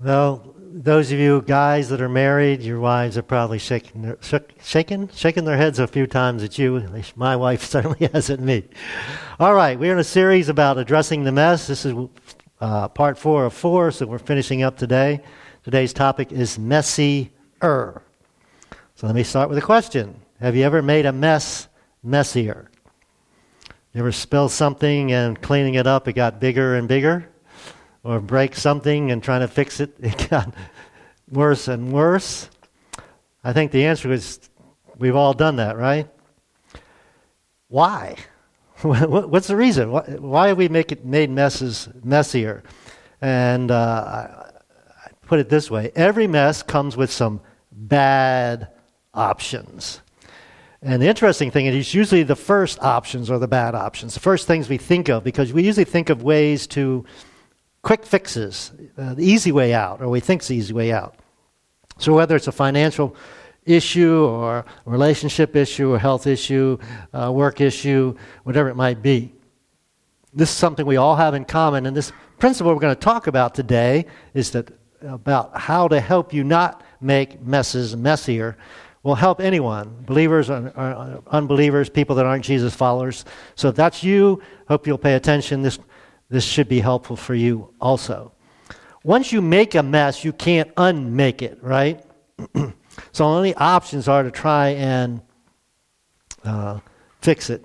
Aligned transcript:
Well, 0.00 0.54
those 0.56 1.10
of 1.10 1.18
you 1.18 1.42
guys 1.42 1.88
that 1.88 2.00
are 2.00 2.08
married, 2.08 2.62
your 2.62 2.78
wives 2.78 3.18
are 3.18 3.22
probably 3.22 3.58
shaking 3.58 4.02
their, 4.02 4.16
shaking, 4.62 5.08
shaking 5.08 5.44
their 5.44 5.56
heads 5.56 5.80
a 5.80 5.88
few 5.88 6.06
times 6.06 6.44
at 6.44 6.56
you. 6.56 6.76
At 6.76 6.92
least 6.92 7.16
my 7.16 7.34
wife 7.44 7.64
certainly 7.64 8.08
has 8.12 8.30
at 8.30 8.38
me. 8.38 8.62
All 9.40 9.54
right, 9.54 9.76
we're 9.76 9.92
in 9.92 9.98
a 9.98 10.04
series 10.04 10.48
about 10.48 10.78
addressing 10.78 11.24
the 11.24 11.32
mess. 11.32 11.66
This 11.66 11.84
is 11.84 11.96
uh, 12.60 12.86
part 12.86 13.18
four 13.18 13.46
of 13.46 13.54
four, 13.54 13.90
so 13.90 14.06
we're 14.06 14.20
finishing 14.20 14.62
up 14.62 14.78
today. 14.78 15.20
Today's 15.64 15.92
topic 15.92 16.30
is 16.30 16.60
messy 16.60 17.32
er. 17.60 18.00
So 18.94 19.08
let 19.08 19.16
me 19.16 19.24
start 19.24 19.48
with 19.48 19.58
a 19.58 19.62
question 19.62 20.20
Have 20.38 20.54
you 20.54 20.62
ever 20.62 20.80
made 20.80 21.06
a 21.06 21.12
mess 21.12 21.66
messier? 22.04 22.70
You 23.94 23.98
ever 23.98 24.12
spill 24.12 24.48
something 24.48 25.10
and 25.10 25.42
cleaning 25.42 25.74
it 25.74 25.88
up, 25.88 26.06
it 26.06 26.12
got 26.12 26.38
bigger 26.38 26.76
and 26.76 26.86
bigger? 26.86 27.28
Or 28.08 28.20
break 28.20 28.54
something 28.54 29.10
and 29.10 29.22
trying 29.22 29.40
to 29.40 29.48
fix 29.48 29.80
it, 29.80 29.94
it 30.00 30.28
got 30.30 30.54
worse 31.30 31.68
and 31.68 31.92
worse? 31.92 32.48
I 33.44 33.52
think 33.52 33.70
the 33.70 33.84
answer 33.84 34.10
is 34.10 34.40
we've 34.96 35.14
all 35.14 35.34
done 35.34 35.56
that, 35.56 35.76
right? 35.76 36.08
Why? 37.68 38.16
What's 38.82 39.48
the 39.48 39.56
reason? 39.56 39.90
Why 39.92 40.48
have 40.48 40.56
we 40.56 40.68
make 40.68 40.90
it 40.90 41.04
made 41.04 41.30
messes 41.30 41.88
messier? 42.02 42.62
And 43.20 43.70
uh, 43.70 44.44
I 45.04 45.10
put 45.26 45.38
it 45.38 45.50
this 45.50 45.70
way 45.70 45.92
every 45.94 46.26
mess 46.26 46.62
comes 46.62 46.96
with 46.96 47.12
some 47.12 47.40
bad 47.70 48.68
options. 49.12 50.00
And 50.80 51.02
the 51.02 51.08
interesting 51.08 51.50
thing 51.50 51.66
is, 51.66 51.92
usually 51.92 52.22
the 52.22 52.36
first 52.36 52.80
options 52.80 53.30
are 53.30 53.38
the 53.38 53.48
bad 53.48 53.74
options, 53.74 54.14
the 54.14 54.20
first 54.20 54.46
things 54.46 54.68
we 54.68 54.78
think 54.78 55.08
of, 55.08 55.24
because 55.24 55.52
we 55.52 55.64
usually 55.64 55.84
think 55.84 56.08
of 56.08 56.22
ways 56.22 56.68
to 56.68 57.04
quick 57.82 58.04
fixes, 58.04 58.72
uh, 58.96 59.14
the 59.14 59.24
easy 59.24 59.52
way 59.52 59.74
out, 59.74 60.00
or 60.00 60.08
we 60.08 60.20
think 60.20 60.40
it's 60.40 60.48
the 60.48 60.56
easy 60.56 60.74
way 60.74 60.92
out. 60.92 61.16
So 61.98 62.14
whether 62.14 62.36
it's 62.36 62.46
a 62.46 62.52
financial 62.52 63.16
issue 63.64 64.24
or 64.24 64.64
relationship 64.84 65.56
issue, 65.56 65.94
a 65.94 65.98
health 65.98 66.26
issue, 66.26 66.78
a 67.12 67.30
work 67.30 67.60
issue, 67.60 68.14
whatever 68.44 68.68
it 68.68 68.76
might 68.76 69.02
be, 69.02 69.32
this 70.32 70.50
is 70.50 70.56
something 70.56 70.86
we 70.86 70.96
all 70.96 71.16
have 71.16 71.34
in 71.34 71.44
common. 71.44 71.86
And 71.86 71.96
this 71.96 72.12
principle 72.38 72.72
we're 72.72 72.80
going 72.80 72.94
to 72.94 73.00
talk 73.00 73.26
about 73.26 73.54
today 73.54 74.06
is 74.34 74.52
that 74.52 74.70
about 75.02 75.56
how 75.56 75.88
to 75.88 76.00
help 76.00 76.32
you 76.32 76.44
not 76.44 76.82
make 77.00 77.40
messes 77.42 77.96
messier 77.96 78.56
will 79.02 79.14
help 79.14 79.40
anyone, 79.40 80.02
believers 80.04 80.50
or, 80.50 80.72
or 80.76 81.22
unbelievers, 81.28 81.88
people 81.88 82.16
that 82.16 82.26
aren't 82.26 82.44
Jesus 82.44 82.74
followers. 82.74 83.24
So 83.54 83.68
if 83.68 83.76
that's 83.76 84.02
you, 84.02 84.42
hope 84.68 84.86
you'll 84.86 84.98
pay 84.98 85.14
attention. 85.14 85.62
This 85.62 85.78
this 86.30 86.44
should 86.44 86.68
be 86.68 86.80
helpful 86.80 87.16
for 87.16 87.34
you 87.34 87.72
also. 87.80 88.32
Once 89.04 89.32
you 89.32 89.40
make 89.40 89.74
a 89.74 89.82
mess, 89.82 90.24
you 90.24 90.32
can't 90.32 90.70
unmake 90.76 91.40
it, 91.42 91.58
right? 91.62 92.04
so 92.54 92.72
the 93.12 93.24
only 93.24 93.54
options 93.54 94.08
are 94.08 94.22
to 94.22 94.30
try 94.30 94.68
and 94.70 95.20
uh, 96.44 96.78
fix 97.20 97.50
it. 97.50 97.64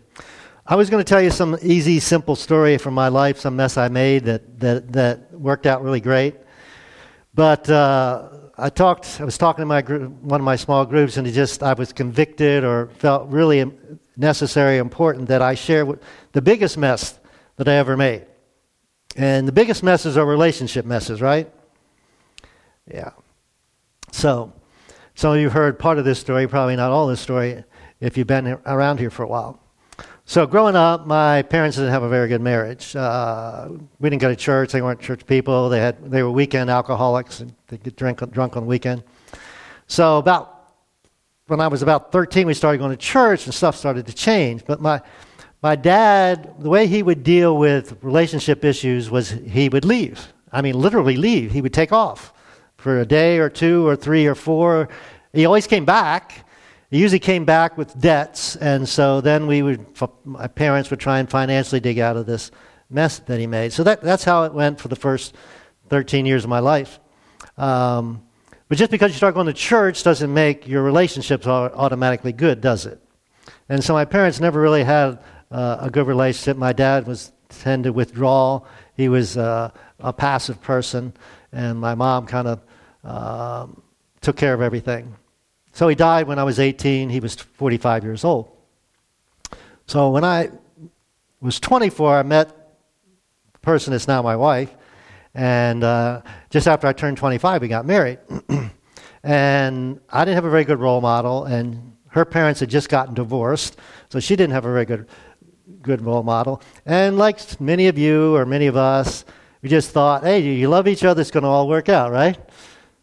I 0.65 0.75
was 0.75 0.89
going 0.89 1.03
to 1.03 1.07
tell 1.07 1.21
you 1.21 1.29
some 1.29 1.57
easy, 1.61 1.99
simple 1.99 2.37
story 2.37 2.77
from 2.77 2.93
my 2.93 3.09
life, 3.09 3.39
some 3.39 3.57
mess 3.57 3.77
I 3.77 3.89
made 3.89 4.23
that, 4.25 4.59
that, 4.61 4.93
that 4.93 5.31
worked 5.33 5.65
out 5.65 5.83
really 5.83 5.99
great. 5.99 6.35
But 7.33 7.69
uh, 7.69 8.29
I 8.57 8.69
talked. 8.69 9.19
I 9.19 9.25
was 9.25 9.37
talking 9.37 9.63
to 9.63 9.65
my 9.65 9.81
group, 9.81 10.11
one 10.21 10.39
of 10.39 10.45
my 10.45 10.55
small 10.55 10.85
groups, 10.85 11.17
and 11.17 11.27
it 11.27 11.31
just 11.31 11.63
I 11.63 11.73
was 11.73 11.91
convicted 11.91 12.63
or 12.63 12.87
felt 12.99 13.29
really 13.29 13.69
necessary, 14.15 14.77
important 14.77 15.27
that 15.29 15.41
I 15.41 15.55
share 15.55 15.85
the 16.31 16.41
biggest 16.41 16.77
mess 16.77 17.19
that 17.57 17.67
I 17.67 17.73
ever 17.73 17.97
made. 17.97 18.25
And 19.15 19.47
the 19.47 19.51
biggest 19.51 19.83
messes 19.83 20.17
are 20.17 20.25
relationship 20.25 20.85
messes, 20.85 21.21
right? 21.21 21.51
Yeah. 22.91 23.11
So, 24.11 24.53
some 25.15 25.33
of 25.33 25.39
you 25.39 25.49
heard 25.49 25.77
part 25.77 25.99
of 25.99 26.05
this 26.05 26.19
story, 26.19 26.47
probably 26.47 26.75
not 26.75 26.91
all 26.91 27.07
this 27.07 27.19
story, 27.19 27.63
if 27.99 28.17
you've 28.17 28.27
been 28.27 28.57
around 28.65 28.99
here 28.99 29.11
for 29.11 29.23
a 29.23 29.27
while. 29.27 29.59
So, 30.25 30.47
growing 30.47 30.75
up, 30.75 31.05
my 31.05 31.41
parents 31.43 31.77
didn't 31.77 31.91
have 31.91 32.03
a 32.03 32.09
very 32.09 32.27
good 32.27 32.41
marriage. 32.41 32.95
Uh, 32.95 33.69
we 33.99 34.09
didn't 34.09 34.21
go 34.21 34.29
to 34.29 34.35
church; 34.35 34.71
they 34.71 34.81
weren't 34.81 35.01
church 35.01 35.25
people. 35.25 35.69
They 35.69 35.79
had 35.79 36.09
they 36.09 36.23
were 36.23 36.31
weekend 36.31 36.69
alcoholics. 36.69 37.41
And 37.41 37.53
they 37.67 37.77
get 37.77 37.95
drink, 37.97 38.19
drunk 38.31 38.55
on 38.55 38.63
the 38.63 38.69
weekend. 38.69 39.03
So, 39.87 40.17
about 40.17 40.53
when 41.47 41.59
I 41.59 41.67
was 41.67 41.81
about 41.81 42.11
13, 42.11 42.47
we 42.47 42.53
started 42.53 42.77
going 42.77 42.91
to 42.91 42.97
church, 42.97 43.45
and 43.45 43.53
stuff 43.53 43.75
started 43.75 44.07
to 44.07 44.13
change. 44.13 44.63
But 44.65 44.81
my 44.81 45.01
my 45.63 45.77
dad, 45.77 46.55
the 46.59 46.69
way 46.69 46.87
he 46.87 47.01
would 47.01 47.23
deal 47.23 47.57
with 47.57 47.97
relationship 48.03 48.65
issues 48.65 49.09
was 49.09 49.29
he 49.29 49.69
would 49.69 49.85
leave. 49.85 50.33
I 50.51 50.61
mean, 50.61 50.77
literally 50.77 51.15
leave. 51.15 51.53
He 51.53 51.61
would 51.61 51.73
take 51.73 51.93
off 51.93 52.33
for 52.75 52.99
a 52.99 53.05
day 53.05 53.39
or 53.39 53.49
two 53.49 53.87
or 53.87 53.95
three 53.95 54.27
or 54.27 54.35
four. 54.35 54.89
He 55.31 55.45
always 55.45 55.65
came 55.65 55.85
back. 55.85 56.45
He 56.91 56.99
usually 56.99 57.19
came 57.19 57.45
back 57.45 57.77
with 57.77 57.97
debts, 57.99 58.57
and 58.57 58.87
so 58.87 59.21
then 59.21 59.47
we 59.47 59.63
would, 59.63 59.85
my 60.25 60.47
parents 60.47 60.91
would 60.91 60.99
try 60.99 61.19
and 61.19 61.29
financially 61.29 61.79
dig 61.79 61.97
out 61.97 62.17
of 62.17 62.25
this 62.25 62.51
mess 62.89 63.19
that 63.19 63.39
he 63.39 63.47
made. 63.47 63.71
So 63.71 63.83
that, 63.83 64.01
that's 64.01 64.25
how 64.25 64.43
it 64.43 64.53
went 64.53 64.79
for 64.79 64.89
the 64.89 64.95
first 64.97 65.33
13 65.89 66.25
years 66.25 66.43
of 66.43 66.49
my 66.49 66.59
life. 66.59 66.99
Um, 67.57 68.21
but 68.67 68.77
just 68.77 68.91
because 68.91 69.11
you 69.11 69.17
start 69.17 69.33
going 69.33 69.47
to 69.47 69.53
church 69.53 70.03
doesn't 70.03 70.31
make 70.31 70.67
your 70.67 70.83
relationships 70.83 71.47
automatically 71.47 72.33
good, 72.33 72.59
does 72.59 72.85
it? 72.85 72.99
And 73.69 73.83
so 73.83 73.93
my 73.93 74.05
parents 74.05 74.39
never 74.39 74.59
really 74.59 74.83
had 74.83 75.19
uh, 75.53 75.77
a 75.81 75.89
good 75.89 76.07
relationship. 76.07 76.57
My 76.57 76.73
dad 76.73 77.07
was 77.07 77.31
tend 77.49 77.83
to 77.83 77.93
withdraw. 77.93 78.61
He 78.95 79.07
was 79.07 79.37
uh, 79.37 79.69
a 79.99 80.11
passive 80.11 80.61
person, 80.61 81.13
and 81.51 81.79
my 81.79 81.95
mom 81.95 82.25
kind 82.25 82.47
of 82.47 82.61
um, 83.03 83.81
took 84.21 84.35
care 84.35 84.53
of 84.53 84.61
everything. 84.61 85.15
So 85.71 85.87
he 85.87 85.95
died 85.95 86.27
when 86.27 86.39
I 86.39 86.43
was 86.43 86.59
18. 86.59 87.09
He 87.09 87.19
was 87.19 87.35
45 87.35 88.03
years 88.03 88.23
old. 88.23 88.51
So 89.87 90.09
when 90.09 90.23
I 90.23 90.49
was 91.41 91.59
24, 91.59 92.17
I 92.17 92.23
met 92.23 92.49
the 93.53 93.59
person 93.59 93.91
that's 93.91 94.07
now 94.07 94.21
my 94.21 94.35
wife. 94.35 94.75
And 95.35 95.83
uh, 95.83 96.21
just 96.49 96.67
after 96.67 96.87
I 96.87 96.93
turned 96.93 97.17
25, 97.17 97.61
we 97.61 97.67
got 97.67 97.85
married. 97.85 98.19
and 99.23 99.99
I 100.09 100.25
didn't 100.25 100.35
have 100.35 100.45
a 100.45 100.49
very 100.49 100.63
good 100.63 100.79
role 100.79 101.01
model, 101.01 101.45
and 101.45 101.93
her 102.09 102.25
parents 102.25 102.59
had 102.59 102.69
just 102.69 102.89
gotten 102.89 103.15
divorced, 103.15 103.77
so 104.09 104.19
she 104.19 104.35
didn't 104.35 104.53
have 104.53 104.65
a 104.65 104.71
very 104.71 104.85
good 104.85 105.07
good 105.81 106.01
role 106.01 106.23
model. 106.23 106.61
And 106.85 107.17
like 107.17 107.59
many 107.59 107.87
of 107.87 107.97
you 107.97 108.35
or 108.35 108.45
many 108.45 108.67
of 108.67 108.75
us, 108.75 109.25
we 109.61 109.69
just 109.69 109.91
thought, 109.91 110.23
hey, 110.23 110.39
you 110.39 110.67
love 110.67 110.87
each 110.87 111.03
other, 111.03 111.21
it's 111.21 111.31
going 111.31 111.43
to 111.43 111.49
all 111.49 111.67
work 111.67 111.89
out, 111.89 112.11
right? 112.11 112.37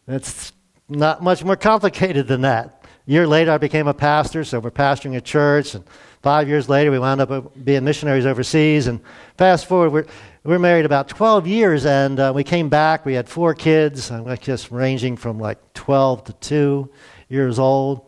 It's 0.07 0.53
not 0.87 1.23
much 1.23 1.43
more 1.43 1.55
complicated 1.55 2.27
than 2.27 2.41
that. 2.41 2.85
A 3.07 3.11
year 3.11 3.25
later, 3.25 3.51
I 3.51 3.57
became 3.57 3.87
a 3.87 3.93
pastor, 3.93 4.43
so 4.43 4.59
we're 4.59 4.71
pastoring 4.71 5.15
a 5.15 5.21
church. 5.21 5.73
And 5.73 5.83
five 6.21 6.47
years 6.47 6.69
later, 6.69 6.91
we 6.91 6.99
wound 6.99 7.19
up 7.19 7.65
being 7.65 7.83
missionaries 7.83 8.25
overseas. 8.25 8.87
And 8.87 9.01
fast 9.37 9.65
forward, 9.65 9.91
we're, 9.91 10.05
we're 10.43 10.59
married 10.59 10.85
about 10.85 11.07
12 11.07 11.47
years, 11.47 11.85
and 11.85 12.19
uh, 12.19 12.31
we 12.35 12.43
came 12.43 12.69
back. 12.69 13.05
We 13.05 13.13
had 13.13 13.27
four 13.27 13.55
kids, 13.55 14.11
I 14.11 14.35
guess 14.35 14.71
ranging 14.71 15.17
from 15.17 15.39
like 15.39 15.73
12 15.73 16.25
to 16.25 16.33
2 16.33 16.91
years 17.29 17.57
old. 17.57 18.07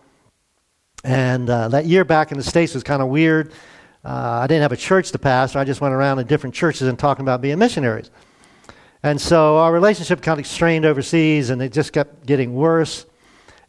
And 1.03 1.49
uh, 1.49 1.69
that 1.69 1.85
year 1.85 2.05
back 2.05 2.31
in 2.31 2.37
the 2.37 2.43
States 2.43 2.73
was 2.73 2.83
kind 2.83 3.01
of 3.01 3.09
weird 3.09 3.51
uh, 4.05 4.39
I 4.43 4.47
didn't 4.47 4.63
have 4.63 4.71
a 4.71 4.77
church 4.77 5.11
to 5.11 5.19
pastor. 5.19 5.59
I 5.59 5.63
just 5.63 5.81
went 5.81 5.93
around 5.93 6.19
in 6.19 6.27
different 6.27 6.53
churches 6.53 6.87
and 6.87 6.99
talking 6.99 7.23
about 7.23 7.41
being 7.41 7.57
missionaries. 7.57 8.11
And 9.01 9.19
so 9.19 9.57
our 9.57 9.71
relationship 9.71 10.21
kind 10.21 10.39
of 10.39 10.47
strained 10.47 10.85
overseas, 10.85 11.49
and 11.49 11.61
it 11.61 11.71
just 11.71 11.93
kept 11.93 12.25
getting 12.25 12.53
worse. 12.53 13.05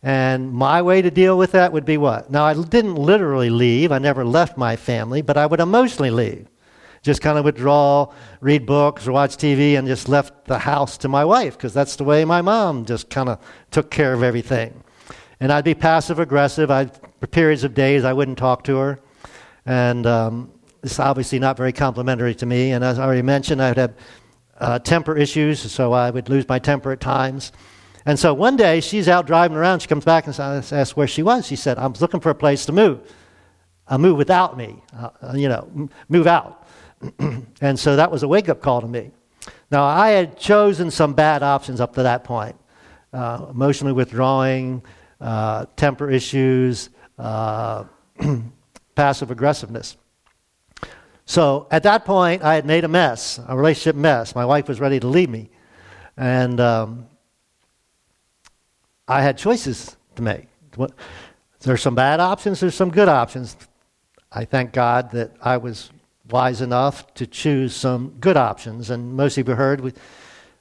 And 0.03 0.53
my 0.53 0.83
way 0.83 1.03
to 1.03 1.11
deal 1.11 1.39
with 1.39 1.53
that 1.53 1.73
would 1.73 1.85
be 1.85 1.97
what? 1.97 2.31
Now, 2.31 2.45
I 2.45 2.55
didn't 2.55 2.97
literally 2.97 3.51
leave. 3.51 3.91
I 3.91 3.99
never 3.99 4.25
left 4.25 4.57
my 4.57 4.77
family, 4.77 5.23
but 5.23 5.37
I 5.37 5.47
would 5.47 5.61
emotionally 5.61 6.11
leave. 6.11 6.47
Just 7.03 7.21
kind 7.21 7.39
of 7.39 7.45
withdraw, 7.45 8.13
read 8.41 8.67
books, 8.67 9.07
or 9.07 9.13
watch 9.13 9.37
TV, 9.37 9.79
and 9.79 9.87
just 9.89 10.09
left 10.09 10.47
the 10.47 10.59
house 10.59 10.99
to 10.99 11.09
my 11.09 11.25
wife, 11.25 11.57
because 11.57 11.75
that's 11.75 11.97
the 11.97 12.05
way 12.05 12.25
my 12.25 12.43
mom 12.43 12.85
just 12.85 13.09
kind 13.09 13.29
of 13.29 13.39
took 13.71 13.91
care 13.91 14.15
of 14.15 14.23
everything. 14.23 14.83
And 15.41 15.53
I'd 15.53 15.65
be 15.65 15.75
passive 15.75 16.19
aggressive. 16.19 16.71
I'd, 16.71 16.95
for 17.21 17.27
periods 17.27 17.65
of 17.65 17.75
days, 17.75 18.05
I 18.05 18.13
wouldn't 18.13 18.39
talk 18.39 18.65
to 18.65 18.77
her. 18.77 19.01
And 19.67 20.07
um, 20.07 20.53
it's 20.83 20.99
obviously 20.99 21.39
not 21.39 21.57
very 21.57 21.73
complimentary 21.73 22.35
to 22.37 22.47
me. 22.47 22.73
And 22.73 22.85
as 22.85 22.99
I 22.99 23.05
already 23.05 23.23
mentioned, 23.23 23.63
I 23.63 23.71
would 23.71 23.77
have 23.79 23.95
uh, 24.59 24.79
temper 24.79 25.17
issues, 25.17 25.61
so 25.71 25.93
I 25.93 26.11
would 26.11 26.29
lose 26.29 26.49
my 26.49 26.59
temper 26.59 26.93
at 26.93 27.01
times. 27.01 27.53
And 28.07 28.19
so 28.19 28.35
one 28.35 28.57
day 28.57 28.81
she's 28.81 29.09
out 29.09 29.27
driving 29.27 29.57
around. 29.57 29.81
She 29.81 29.89
comes 29.89 30.05
back 30.05 30.27
and 30.27 30.39
asks 30.39 30.97
where 30.97 31.07
she 31.07 31.23
was. 31.23 31.47
She 31.47 31.57
said, 31.57 31.79
I 31.79 31.87
was 31.87 32.01
looking 32.01 32.21
for 32.21 32.31
a 32.31 32.35
place 32.35 32.67
to 32.67 32.73
move. 32.73 33.01
i 33.89 33.97
move 33.97 34.19
without 34.19 34.57
me, 34.57 34.83
uh, 34.97 35.11
you 35.35 35.49
know, 35.49 35.89
move 36.09 36.27
out. 36.27 36.67
and 37.61 37.79
so 37.79 37.97
that 37.97 38.11
was 38.11 38.23
a 38.23 38.29
wake 38.29 38.49
up 38.49 38.61
call 38.61 38.81
to 38.81 38.89
me. 38.89 39.11
Now, 39.71 39.85
I 39.85 40.11
had 40.11 40.39
chosen 40.39 40.91
some 40.91 41.15
bad 41.15 41.43
options 41.43 41.81
up 41.81 41.95
to 41.95 42.03
that 42.03 42.25
point 42.25 42.57
uh, 43.15 43.47
emotionally 43.51 43.93
withdrawing, 43.93 44.83
uh, 45.21 45.67
temper 45.77 46.11
issues, 46.11 46.91
uh, 47.19 47.85
passive 48.95 49.31
aggressiveness. 49.31 49.97
So 51.27 51.67
at 51.71 51.83
that 51.85 52.05
point, 52.05 52.43
I 52.43 52.55
had 52.55 52.67
made 52.67 52.85
a 52.85 52.89
mess, 52.89 53.41
a 53.47 53.57
relationship 53.57 53.97
mess. 53.97 54.35
My 54.35 54.45
wife 54.45 54.69
was 54.69 54.81
ready 54.81 55.01
to 55.01 55.07
leave 55.07 55.31
me. 55.31 55.51
And 56.17 56.61
um, 56.61 57.07
I 59.09 59.23
had 59.23 59.39
choices 59.39 59.97
to 60.17 60.23
make. 60.23 60.47
There's 61.61 61.83
some 61.83 61.95
bad 61.95 62.21
options, 62.21 62.61
there's 62.61 62.75
some 62.75 62.91
good 62.91 63.09
options. 63.09 63.57
I 64.31 64.45
thank 64.45 64.73
God 64.73 65.13
that 65.13 65.33
I 65.41 65.57
was 65.57 65.91
wise 66.29 66.61
enough 66.61 67.13
to 67.15 67.27
choose 67.27 67.75
some 67.75 68.17
good 68.21 68.37
options. 68.37 68.91
And 68.91 69.15
most 69.15 69.39
of 69.39 69.49
you 69.49 69.55
heard 69.55 69.85
us 69.85 69.93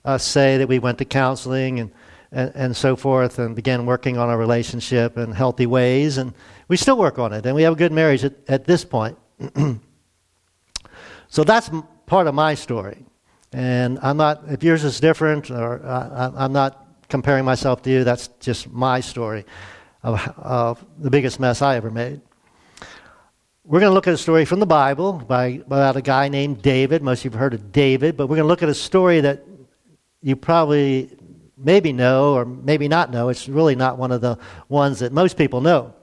uh, 0.06 0.18
say 0.18 0.58
that 0.58 0.68
we 0.68 0.80
went 0.80 0.98
to 1.00 1.06
counseling 1.06 1.80
and, 1.80 1.92
and, 2.34 2.52
and 2.56 2.76
so 2.76 2.96
forth 2.96 3.40
and 3.40 3.56
began 3.56 3.86
working 3.86 4.18
on 4.18 4.28
our 4.28 4.38
relationship 4.38 5.18
in 5.18 5.32
healthy 5.32 5.68
ways. 5.68 6.18
And 6.18 6.34
we 6.68 6.76
still 6.76 6.98
work 6.98 7.20
on 7.20 7.32
it. 7.32 7.46
And 7.46 7.56
we 7.56 7.62
have 7.62 7.74
a 7.74 7.78
good 7.78 7.92
marriage 7.92 8.26
at, 8.26 8.34
at 8.48 8.66
this 8.66 8.84
point. 8.84 9.18
so 11.30 11.44
that's 11.44 11.70
part 12.08 12.28
of 12.28 12.34
my 12.34 12.56
story. 12.56 13.06
And 13.54 14.00
I'm 14.02 14.18
not, 14.18 14.44
if 14.50 14.64
yours 14.64 14.84
is 14.84 15.00
different, 15.00 15.52
or 15.52 15.86
uh, 15.86 16.32
I'm 16.36 16.54
not 16.54 16.88
comparing 17.08 17.46
myself 17.46 17.84
to 17.84 17.92
you, 17.92 18.04
that's 18.04 18.30
just 18.40 18.72
my 18.72 19.00
story 19.00 19.46
of, 20.02 20.20
of 20.38 20.84
the 20.98 21.12
biggest 21.12 21.40
mess 21.40 21.62
I 21.62 21.76
ever 21.76 21.92
made. 21.92 22.20
We're 23.64 23.80
going 23.80 23.92
to 23.92 23.94
look 23.94 24.08
at 24.08 24.14
a 24.14 24.18
story 24.18 24.44
from 24.44 24.60
the 24.60 24.66
Bible 24.66 25.14
by, 25.14 25.62
about 25.66 25.96
a 25.96 26.02
guy 26.02 26.30
named 26.30 26.64
David. 26.64 27.04
Most 27.04 27.20
of 27.20 27.26
you 27.26 27.32
have 27.32 27.40
heard 27.40 27.54
of 27.54 27.72
David, 27.72 28.18
but 28.18 28.28
we're 28.28 28.38
going 28.38 28.46
to 28.46 28.50
look 28.50 28.64
at 28.64 28.70
a 28.70 28.74
story 28.74 29.22
that 29.22 29.46
you 30.22 30.36
probably 30.36 31.16
maybe 31.64 31.94
know 31.94 32.34
or 32.34 32.46
maybe 32.46 32.88
not 32.88 33.12
know. 33.12 33.30
It's 33.30 33.48
really 33.48 33.76
not 33.76 33.98
one 33.98 34.12
of 34.12 34.22
the 34.22 34.38
ones 34.70 35.00
that 35.00 35.12
most 35.12 35.38
people 35.38 35.62
know. 35.62 35.94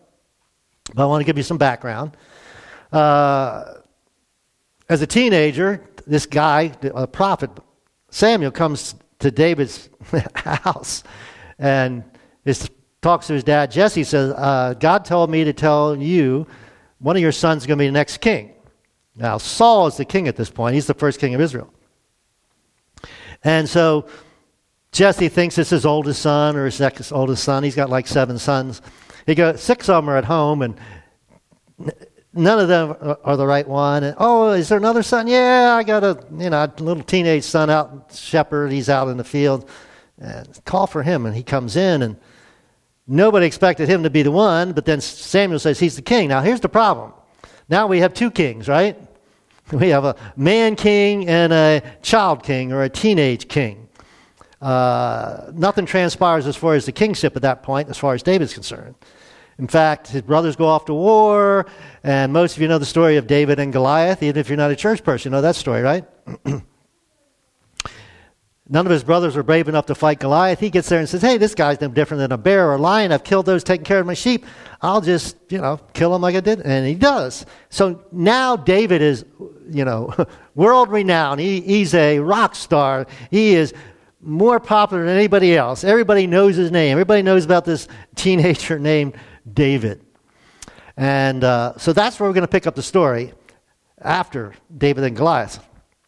But 0.95 1.05
I 1.05 1.07
want 1.07 1.21
to 1.21 1.25
give 1.25 1.37
you 1.37 1.43
some 1.43 1.59
background. 1.59 2.17
Uh, 2.93 3.75
as 4.89 5.03
a 5.03 5.07
teenager, 5.07 5.87
this 6.07 6.27
guy, 6.27 6.73
a 6.95 7.07
prophet, 7.07 7.51
Samuel, 8.11 8.51
comes 8.51 8.95
to 9.21 9.31
David's 9.31 9.89
house 10.35 11.05
and 11.59 12.03
is, 12.45 12.69
talks 13.03 13.29
to 13.29 13.35
his 13.35 13.45
dad, 13.45 13.71
Jesse, 13.71 14.03
says, 14.03 14.33
uh, 14.37 14.75
God 14.81 15.05
told 15.05 15.31
me 15.31 15.45
to 15.45 15.53
tell 15.53 15.97
you 15.97 16.47
one 16.99 17.17
of 17.17 17.23
your 17.23 17.33
sons 17.33 17.63
is 17.63 17.67
going 17.67 17.79
to 17.79 17.83
be 17.83 17.87
the 17.87 17.93
next 17.93 18.19
king. 18.19 18.55
Now, 19.15 19.39
Saul 19.39 19.87
is 19.87 19.97
the 19.97 20.05
king 20.05 20.29
at 20.29 20.37
this 20.37 20.51
point. 20.51 20.75
He's 20.75 20.87
the 20.87 20.95
first 20.95 21.21
king 21.21 21.35
of 21.35 21.41
Israel. 21.41 21.73
And 23.45 23.69
so 23.69 24.07
Jesse 24.93 25.29
thinks 25.29 25.57
it's 25.59 25.71
his 25.71 25.87
oldest 25.87 26.23
son 26.23 26.57
or 26.57 26.65
his 26.65 26.81
next 26.81 27.13
oldest 27.13 27.45
son. 27.45 27.63
He's 27.63 27.77
got 27.77 27.91
like 27.91 28.07
seven 28.07 28.39
sons. 28.39 28.83
He 29.27 29.35
goes, 29.35 29.63
six 29.63 29.89
of 29.89 30.03
them 30.03 30.11
are 30.11 30.17
at 30.17 30.25
home, 30.25 30.63
and 30.63 30.75
none 32.35 32.59
of 32.59 32.69
them 32.69 32.97
are 33.23 33.37
the 33.37 33.47
right 33.47 33.69
one. 33.69 34.03
And, 34.03 34.17
oh, 34.19 34.51
is 34.51 34.69
there 34.69 34.79
another 34.79 35.03
son? 35.03 35.29
Yeah, 35.29 35.77
I 35.77 35.85
got 35.85 36.03
a 36.03 36.25
you 36.37 36.51
know 36.51 36.65
a 36.65 36.83
little 36.83 37.03
teenage 37.03 37.45
son 37.45 37.71
out 37.71 38.13
shepherd. 38.15 38.73
He's 38.73 38.89
out 38.89 39.09
in 39.09 39.17
the 39.17 39.25
field. 39.25 39.69
And 40.19 40.49
call 40.65 40.87
for 40.87 41.03
him, 41.03 41.25
and 41.25 41.35
he 41.35 41.43
comes 41.43 41.77
in, 41.77 42.03
and 42.03 42.17
Nobody 43.13 43.45
expected 43.45 43.89
him 43.89 44.05
to 44.05 44.11
be 44.11 44.23
the 44.23 44.31
one, 44.31 44.73
but 44.73 44.85
then 44.85 45.01
Samuel 45.01 45.59
says 45.59 45.81
he's 45.81 45.97
the 45.97 46.03
king. 46.03 46.29
Now, 46.29 46.43
here's 46.43 46.61
the 46.61 46.69
problem. 46.69 47.13
Now 47.69 47.89
we 47.89 47.99
have 47.99 48.15
two 48.15 48.31
kings, 48.31 48.69
right? 48.69 48.97
We 49.73 49.91
have 49.91 50.05
a 50.05 50.17
man 50.37 50.75
king 50.75 51.29
and 51.29 51.53
a 51.53 51.81
child 52.03 52.43
king 52.43 52.73
or 52.73 52.83
a 52.83 52.89
teenage 52.89 53.47
king. 53.47 53.80
Uh, 54.61 55.51
nothing 55.55 55.87
transpires 55.87 56.47
as 56.47 56.57
far 56.57 56.75
as 56.75 56.87
the 56.87 56.93
kingship 56.93 57.35
at 57.37 57.43
that 57.43 57.63
point, 57.63 57.89
as 57.89 57.97
far 57.97 58.15
as 58.15 58.23
David's 58.23 58.53
concerned. 58.53 58.95
In 59.59 59.69
fact, 59.69 60.09
his 60.09 60.23
brothers 60.23 60.57
go 60.57 60.67
off 60.67 60.87
to 60.87 60.95
war, 60.95 61.67
and 62.03 62.33
most 62.33 62.57
of 62.57 62.63
you 62.63 62.69
know 62.69 62.79
the 62.79 62.87
story 62.87 63.17
of 63.17 63.27
David 63.27 63.59
and 63.59 63.73
Goliath. 63.73 64.23
Even 64.23 64.41
if 64.41 64.49
you're 64.49 64.57
not 64.57 64.71
a 64.71 64.77
church 64.77 65.05
person, 65.05 65.31
you 65.31 65.37
know 65.37 65.43
that 65.43 65.57
story, 65.57 65.83
right? 65.83 66.05
None 68.73 68.87
of 68.87 68.93
his 68.93 69.03
brothers 69.03 69.35
were 69.35 69.43
brave 69.43 69.69
enough 69.69 69.87
to 69.87 69.97
fight 69.97 70.21
Goliath. 70.21 70.61
He 70.61 70.71
gets 70.71 70.89
there 70.89 71.01
and 71.01 71.09
says, 71.09 71.23
Hey, 71.23 71.39
this 71.39 71.57
guy's 71.57 71.81
no 71.81 71.89
different 71.89 72.21
than 72.21 72.31
a 72.31 72.39
bear 72.39 72.69
or 72.69 72.75
a 72.77 72.79
lion. 72.79 73.11
I've 73.11 73.25
killed 73.25 73.45
those 73.45 73.65
taking 73.65 73.85
care 73.85 73.99
of 73.99 74.07
my 74.07 74.15
sheep. 74.15 74.47
I'll 74.81 75.01
just, 75.01 75.37
you 75.49 75.59
know, 75.59 75.81
kill 75.93 76.15
him 76.15 76.23
like 76.23 76.37
I 76.37 76.41
did. 76.41 76.61
And 76.61 76.87
he 76.87 76.95
does. 76.95 77.45
So 77.69 78.05
now 78.13 78.55
David 78.55 79.03
is, 79.03 79.25
you 79.69 79.85
know, 79.85 80.15
world 80.55 80.89
renowned. 80.89 81.41
He, 81.41 81.61
he's 81.61 81.95
a 81.95 82.21
rock 82.21 82.55
star. 82.55 83.09
He 83.33 83.55
is 83.55 83.75
more 84.21 84.61
popular 84.61 85.05
than 85.05 85.17
anybody 85.17 85.57
else. 85.57 85.85
Everybody 85.85 86.27
knows 86.27 86.57
his 86.57 86.71
name. 86.71 86.93
Everybody 86.93 87.23
knows 87.23 87.45
about 87.45 87.65
this 87.65 87.89
teenager 88.15 88.79
named 88.91 89.17
David. 89.53 90.05
And 90.97 91.45
uh, 91.45 91.79
so 91.79 91.93
that's 91.93 92.21
where 92.21 92.29
we're 92.29 92.35
going 92.35 92.43
to 92.43 92.49
pick 92.49 92.67
up 92.67 92.75
the 92.75 92.83
story 92.83 93.33
after 94.01 94.55
David 94.77 95.05
and 95.05 95.17
Goliath. 95.17 95.65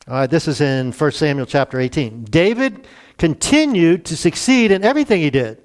All 0.09 0.15
right, 0.15 0.31
this 0.31 0.49
is 0.49 0.61
in 0.61 0.93
1 0.93 1.13
Samuel 1.13 1.47
chapter 1.47 1.79
18. 1.79 2.25
David 2.25 2.87
continued 3.19 4.05
to 4.07 4.17
succeed 4.17 4.71
in 4.73 4.83
everything 4.83 5.21
he 5.21 5.31
did, 5.31 5.63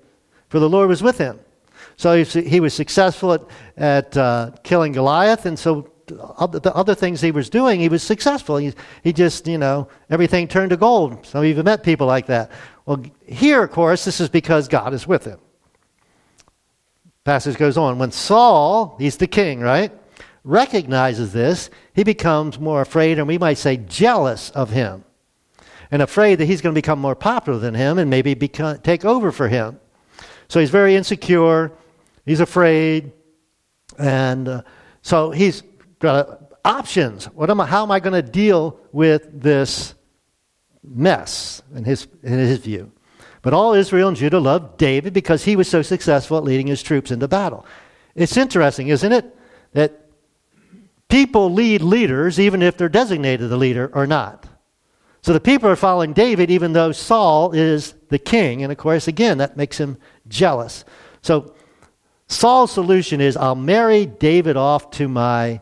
for 0.50 0.60
the 0.60 0.70
Lord 0.70 0.90
was 0.90 1.02
with 1.02 1.18
him. 1.18 1.40
So 1.96 2.24
he 2.24 2.60
was 2.60 2.76
successful 2.76 3.34
at, 3.34 3.42
at 3.76 4.16
uh, 4.16 4.52
killing 4.64 4.92
Goliath, 4.92 5.48
and 5.48 5.58
so 5.58 5.92
the 6.08 6.72
other 6.76 6.96
things 6.96 7.22
he 7.22 7.32
was 7.32 7.50
doing, 7.50 7.80
he 7.80 7.90
was 7.90 8.04
successful. 8.04 8.58
He, 8.58 8.74
he 9.04 9.14
just, 9.14 9.48
you 9.48 9.58
know, 9.58 9.88
everything 10.10 10.48
turned 10.48 10.72
to 10.72 10.78
gold. 10.78 11.26
Some 11.26 11.42
of 11.42 11.48
you 11.48 11.56
have 11.56 11.66
met 11.66 11.84
people 11.84 12.08
like 12.08 12.28
that. 12.28 12.52
Well, 12.86 13.04
here, 13.26 13.64
of 13.64 13.72
course, 13.72 14.06
this 14.06 14.20
is 14.20 14.30
because 14.30 14.68
God 14.68 14.94
is 14.94 15.06
with 15.06 15.26
him. 15.26 15.40
Passage 17.24 17.58
goes 17.58 17.78
on. 17.78 18.00
When 18.00 18.12
Saul, 18.12 18.96
he's 19.00 19.18
the 19.18 19.28
king, 19.28 19.60
right? 19.60 19.92
recognizes 20.48 21.34
this, 21.34 21.70
he 21.94 22.06
becomes 22.06 22.58
more 22.58 22.82
afraid, 22.82 23.20
and 23.20 23.28
we 23.28 23.38
might 23.38 23.58
say 23.58 23.76
jealous 23.76 24.50
of 24.52 24.70
him, 24.70 25.04
and 25.92 26.02
afraid 26.02 26.36
that 26.36 26.46
he's 26.46 26.62
going 26.62 26.74
to 26.74 26.78
become 26.78 27.00
more 27.00 27.16
popular 27.16 27.60
than 27.60 27.76
him 27.76 28.00
and 28.00 28.10
maybe 28.10 28.34
become, 28.34 28.80
take 28.80 29.04
over 29.04 29.32
for 29.34 29.50
him. 29.50 29.78
So 30.48 30.62
he's 30.62 30.70
very 30.70 30.96
insecure, 30.96 31.74
he's 32.26 32.40
afraid, 32.40 33.12
and 34.00 34.48
uh, 34.48 34.62
so 35.02 35.32
he's 35.32 35.64
got 36.00 36.54
options. 36.64 37.26
What 37.26 37.50
am 37.50 37.62
I, 37.62 37.66
how 37.66 37.84
am 37.84 37.92
I 37.92 38.00
going 38.00 38.14
to 38.14 38.28
deal 38.28 38.80
with 38.92 39.42
this 39.42 39.96
mess 40.84 41.62
in 41.76 41.84
his, 41.84 42.08
in 42.24 42.40
his 42.40 42.60
view? 42.60 42.92
But 43.42 43.54
all 43.54 43.74
Israel 43.74 44.10
and 44.10 44.18
Judah 44.18 44.40
loved 44.40 44.78
David 44.78 45.14
because 45.14 45.46
he 45.46 45.56
was 45.56 45.70
so 45.70 45.82
successful 45.82 46.38
at 46.38 46.44
leading 46.44 46.68
his 46.68 46.84
troops 46.84 47.12
into 47.12 47.28
battle. 47.28 47.66
It's 48.16 48.36
interesting, 48.36 48.88
isn't 48.88 49.12
it? 49.12 49.38
That 49.74 50.08
People 51.10 51.54
lead 51.54 51.82
leaders 51.82 52.40
even 52.40 52.62
if 52.62 52.78
they're 52.78 52.90
designated 52.90 53.50
the 53.50 53.58
leader 53.58 53.90
or 53.94 54.06
not. 54.06 54.46
So 55.22 55.34
the 55.34 55.40
people 55.40 55.70
are 55.70 55.76
following 55.76 56.14
David 56.14 56.52
even 56.52 56.74
though 56.74 56.92
Saul 56.92 57.54
is 57.54 57.94
the 58.10 58.20
king. 58.20 58.64
And 58.64 58.72
of 58.72 58.78
course, 58.78 59.08
again, 59.08 59.38
that 59.38 59.58
makes 59.58 59.78
him 59.78 59.98
jealous. 60.28 60.84
So 61.22 61.56
Saul's 62.28 62.72
solution 62.72 63.22
is 63.22 63.38
I'll 63.38 63.56
marry 63.56 64.06
David 64.06 64.58
off 64.58 64.92
to 64.92 65.08
my 65.08 65.62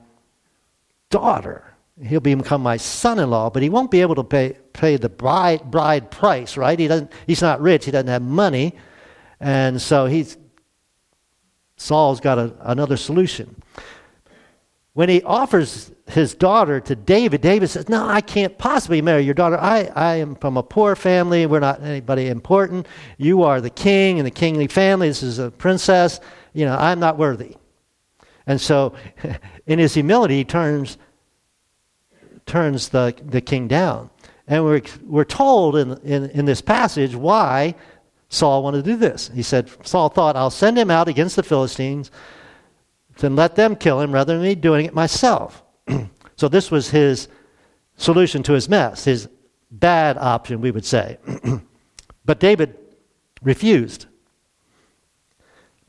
daughter. 1.15 1.63
He'll 2.01 2.19
become 2.19 2.61
my 2.61 2.75
son 2.75 3.19
in 3.19 3.29
law, 3.29 3.49
but 3.49 3.63
he 3.63 3.69
won't 3.69 3.89
be 3.89 4.01
able 4.01 4.15
to 4.15 4.23
pay, 4.23 4.57
pay 4.73 4.97
the 4.97 5.07
bride, 5.07 5.71
bride 5.71 6.11
price, 6.11 6.57
right? 6.57 6.77
He 6.77 6.89
doesn't, 6.89 7.09
he's 7.25 7.41
not 7.41 7.61
rich, 7.61 7.85
he 7.85 7.91
doesn't 7.91 8.09
have 8.09 8.21
money. 8.21 8.73
And 9.39 9.81
so 9.81 10.05
he's, 10.07 10.37
Saul's 11.77 12.19
got 12.19 12.37
a, 12.37 12.53
another 12.59 12.97
solution. 12.97 13.55
When 14.91 15.07
he 15.07 15.23
offers 15.23 15.89
his 16.07 16.33
daughter 16.33 16.81
to 16.81 16.95
David, 16.97 17.39
David 17.39 17.69
says, 17.69 17.87
No, 17.87 18.05
I 18.05 18.19
can't 18.19 18.57
possibly 18.57 19.01
marry 19.01 19.23
your 19.23 19.33
daughter. 19.33 19.57
I, 19.57 19.89
I 19.95 20.15
am 20.15 20.35
from 20.35 20.57
a 20.57 20.63
poor 20.63 20.97
family. 20.97 21.45
We're 21.45 21.61
not 21.61 21.81
anybody 21.81 22.27
important. 22.27 22.87
You 23.17 23.43
are 23.43 23.61
the 23.61 23.69
king 23.69 24.19
and 24.19 24.27
the 24.27 24.31
kingly 24.31 24.67
family. 24.67 25.07
This 25.07 25.23
is 25.23 25.39
a 25.39 25.49
princess. 25.49 26.19
You 26.53 26.65
know, 26.65 26.75
I'm 26.75 26.99
not 26.99 27.17
worthy. 27.17 27.55
And 28.47 28.59
so, 28.59 28.95
in 29.65 29.79
his 29.79 29.93
humility, 29.93 30.37
he 30.37 30.43
turns, 30.43 30.97
turns 32.45 32.89
the, 32.89 33.15
the 33.23 33.41
king 33.41 33.67
down. 33.67 34.09
And 34.47 34.63
we're, 34.63 34.81
we're 35.03 35.23
told 35.23 35.75
in, 35.75 35.97
in, 36.03 36.29
in 36.31 36.45
this 36.45 36.61
passage 36.61 37.15
why 37.15 37.75
Saul 38.29 38.63
wanted 38.63 38.83
to 38.83 38.91
do 38.91 38.97
this. 38.97 39.31
He 39.33 39.41
said, 39.41 39.69
Saul 39.85 40.09
thought, 40.09 40.35
I'll 40.35 40.51
send 40.51 40.77
him 40.77 40.91
out 40.91 41.07
against 41.07 41.35
the 41.35 41.43
Philistines 41.43 42.11
then 43.17 43.35
let 43.35 43.55
them 43.55 43.75
kill 43.75 44.01
him 44.01 44.11
rather 44.11 44.33
than 44.33 44.43
me 44.43 44.55
doing 44.55 44.85
it 44.85 44.93
myself. 44.93 45.63
so 46.35 46.47
this 46.47 46.69
was 46.69 46.89
his 46.89 47.27
solution 47.97 48.43
to 48.43 48.53
his 48.53 48.67
mess, 48.67 49.05
his 49.05 49.29
bad 49.71 50.17
option, 50.17 50.61
we 50.61 50.71
would 50.71 50.85
say. 50.85 51.17
but 52.25 52.39
David 52.39 52.77
refused. 53.41 54.07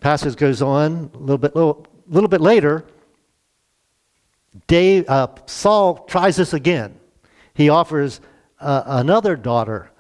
Passage 0.01 0.37
goes 0.37 0.63
on 0.63 1.11
a 1.15 1.19
little 1.19 1.39
bit, 1.39 1.57
little, 1.57 1.87
little 2.07 2.29
bit 2.29 2.41
later. 2.41 2.85
Dave, 4.67 5.09
uh, 5.09 5.29
Saul 5.47 6.05
tries 6.07 6.37
this 6.37 6.53
again. 6.53 6.99
He 7.55 7.69
offers 7.69 8.21
uh, 8.61 8.83
another 8.87 9.37
daughter 9.37 9.91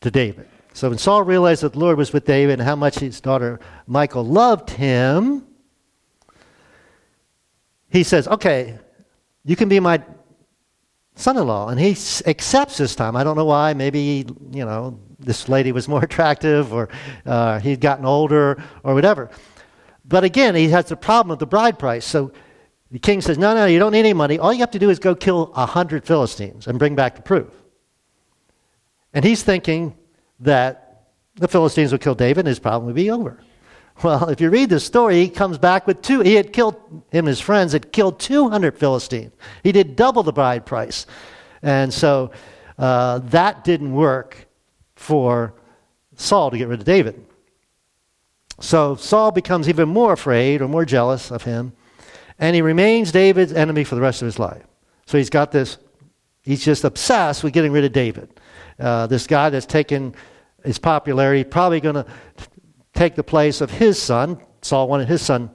to 0.00 0.10
David. 0.10 0.48
So 0.72 0.88
when 0.88 0.98
Saul 0.98 1.22
realized 1.22 1.62
that 1.62 1.72
the 1.72 1.78
Lord 1.78 1.98
was 1.98 2.12
with 2.12 2.24
David 2.24 2.54
and 2.54 2.62
how 2.62 2.76
much 2.76 2.98
his 2.98 3.20
daughter 3.20 3.60
Michal 3.86 4.24
loved 4.24 4.70
him, 4.70 5.46
he 7.90 8.02
says, 8.02 8.28
Okay, 8.28 8.78
you 9.44 9.56
can 9.56 9.68
be 9.68 9.80
my 9.80 10.02
son 11.16 11.36
in 11.36 11.46
law. 11.46 11.68
And 11.68 11.78
he 11.78 11.90
accepts 12.26 12.78
this 12.78 12.94
time. 12.94 13.16
I 13.16 13.24
don't 13.24 13.36
know 13.36 13.44
why. 13.44 13.74
Maybe, 13.74 14.26
you 14.52 14.64
know, 14.64 14.98
this 15.18 15.48
lady 15.48 15.72
was 15.72 15.88
more 15.88 16.04
attractive, 16.04 16.72
or 16.72 16.88
uh, 17.26 17.58
he'd 17.60 17.80
gotten 17.80 18.04
older, 18.04 18.62
or 18.82 18.94
whatever. 18.94 19.30
But 20.04 20.24
again, 20.24 20.54
he 20.54 20.68
has 20.68 20.86
the 20.86 20.96
problem 20.96 21.30
of 21.32 21.38
the 21.38 21.46
bride 21.46 21.78
price. 21.78 22.04
So 22.04 22.32
the 22.90 22.98
king 22.98 23.20
says, 23.20 23.38
No, 23.38 23.54
no, 23.54 23.66
you 23.66 23.78
don't 23.78 23.92
need 23.92 24.00
any 24.00 24.12
money. 24.12 24.38
All 24.38 24.52
you 24.52 24.60
have 24.60 24.72
to 24.72 24.78
do 24.78 24.90
is 24.90 24.98
go 24.98 25.14
kill 25.14 25.52
a 25.54 25.66
hundred 25.66 26.04
Philistines 26.04 26.66
and 26.66 26.78
bring 26.78 26.94
back 26.94 27.16
the 27.16 27.22
proof. 27.22 27.52
And 29.12 29.24
he's 29.24 29.42
thinking 29.42 29.96
that 30.40 31.06
the 31.36 31.48
Philistines 31.48 31.92
will 31.92 31.98
kill 31.98 32.14
David 32.14 32.40
and 32.40 32.48
his 32.48 32.58
problem 32.58 32.86
will 32.86 32.94
be 32.94 33.10
over. 33.10 33.38
Well, 34.02 34.30
if 34.30 34.40
you 34.40 34.48
read 34.48 34.70
the 34.70 34.80
story, 34.80 35.16
he 35.16 35.28
comes 35.28 35.58
back 35.58 35.86
with 35.86 36.00
two. 36.00 36.20
He 36.22 36.34
had 36.34 36.54
killed, 36.54 36.74
him 37.10 37.26
and 37.26 37.28
his 37.28 37.40
friends 37.40 37.74
had 37.74 37.92
killed 37.92 38.18
200 38.18 38.78
Philistines. 38.78 39.32
He 39.62 39.72
did 39.72 39.94
double 39.94 40.22
the 40.22 40.32
bride 40.32 40.64
price. 40.64 41.04
And 41.60 41.92
so 41.92 42.30
uh, 42.78 43.18
that 43.18 43.62
didn't 43.62 43.92
work 43.92 44.48
for 44.94 45.52
Saul 46.14 46.50
to 46.50 46.56
get 46.56 46.68
rid 46.68 46.80
of 46.80 46.86
David. 46.86 47.26
So 48.60 48.94
Saul 48.94 49.32
becomes 49.32 49.68
even 49.68 49.90
more 49.90 50.14
afraid 50.14 50.62
or 50.62 50.68
more 50.68 50.86
jealous 50.86 51.30
of 51.30 51.42
him, 51.42 51.74
and 52.40 52.56
he 52.56 52.62
remains 52.62 53.12
David's 53.12 53.52
enemy 53.52 53.84
for 53.84 53.94
the 53.94 54.00
rest 54.00 54.22
of 54.22 54.26
his 54.26 54.38
life. 54.38 54.62
So 55.06 55.18
he's 55.18 55.30
got 55.30 55.52
this, 55.52 55.76
he's 56.40 56.64
just 56.64 56.84
obsessed 56.84 57.44
with 57.44 57.52
getting 57.52 57.70
rid 57.70 57.84
of 57.84 57.92
David. 57.92 58.40
Uh, 58.78 59.06
this 59.06 59.26
guy 59.26 59.50
that's 59.50 59.66
taken 59.66 60.14
his 60.64 60.78
popularity, 60.78 61.44
probably 61.44 61.80
going 61.80 61.96
to 61.96 62.06
take 62.94 63.14
the 63.14 63.22
place 63.22 63.60
of 63.60 63.70
his 63.70 64.00
son. 64.00 64.40
Saul 64.62 64.88
wanted 64.88 65.06
his 65.08 65.22
son 65.22 65.50